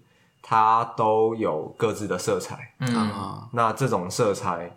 [0.50, 2.74] 它都有各自的色彩。
[2.80, 2.88] 嗯，
[3.52, 4.74] 那这种色彩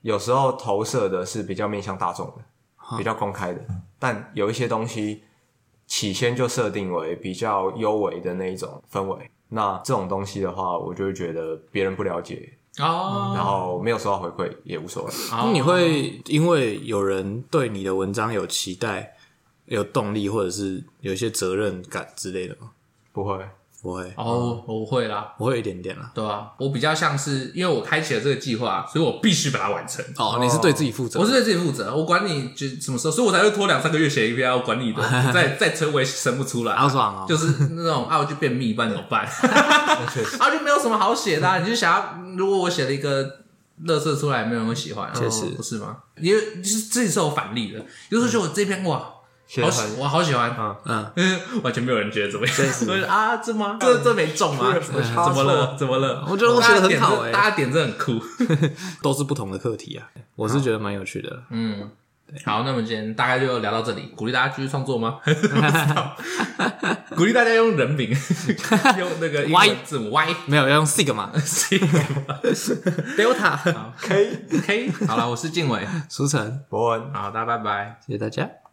[0.00, 3.60] 有时候投射的是比较面向大众的，比较公开的，
[3.98, 5.22] 但有一些东西
[5.86, 9.30] 起先就设定为比较幽微的那一种氛围。
[9.50, 12.54] 那这种东西的话，我就会觉得别人不了解。
[12.78, 15.12] 哦，然后没有收到回馈也无所谓。
[15.30, 19.14] 那你会因为有人对你的文章有期待、
[19.66, 22.70] 有动力，或者是有一些责任感之类的吗？
[23.12, 23.46] 不会，
[23.86, 24.12] 不会。
[24.16, 26.10] 哦，我会啦，我会一点点啦。
[26.12, 30.04] 对啊，我比较像是因为我开启了这个计划，所以我必须把它完成。
[30.16, 37.26] 哦，你是对自己负责，我是对自己负责，我管你就什么时候，所以我才会拖两三个月写一篇，我管你的， 再再催我也生不出来，好爽哦。
[37.28, 39.24] 就是那种啊，我就便秘，不然怎么办？
[40.40, 43.24] 啊，就没有什么好写的，你就想要，如果我写了一个
[43.84, 45.98] 垃圾出来，没有人会喜欢，确实不是吗？
[46.20, 47.78] 因为就是自己是有反例的，
[48.08, 49.06] 有时候觉得我这篇哇，
[49.62, 53.76] 好喜，我好喜欢，嗯嗯， 完全没有人觉得怎么样，所以 啊，这吗？
[53.80, 54.74] 这这没中吗？
[54.82, 54.92] 怎
[55.34, 55.76] 么了？
[55.78, 56.24] 怎么了？
[56.28, 58.20] 我觉得我写的很好哎，大家点这很酷，
[59.02, 61.90] 都是不同的课题啊，我是觉得蛮有趣的，嗯。
[62.44, 64.12] 好，那么今天大概就聊到这里。
[64.16, 65.20] 鼓励大家继续创作吗？
[67.14, 68.10] 鼓励大家用人名，
[68.98, 71.30] 用那个 Y 字母 Y，没有要用 Sigma
[73.16, 73.56] Delta
[74.02, 74.90] K K。
[75.06, 77.14] 好了，我是静伟，书成，博文。
[77.14, 78.65] 好，大家拜拜，谢谢大家。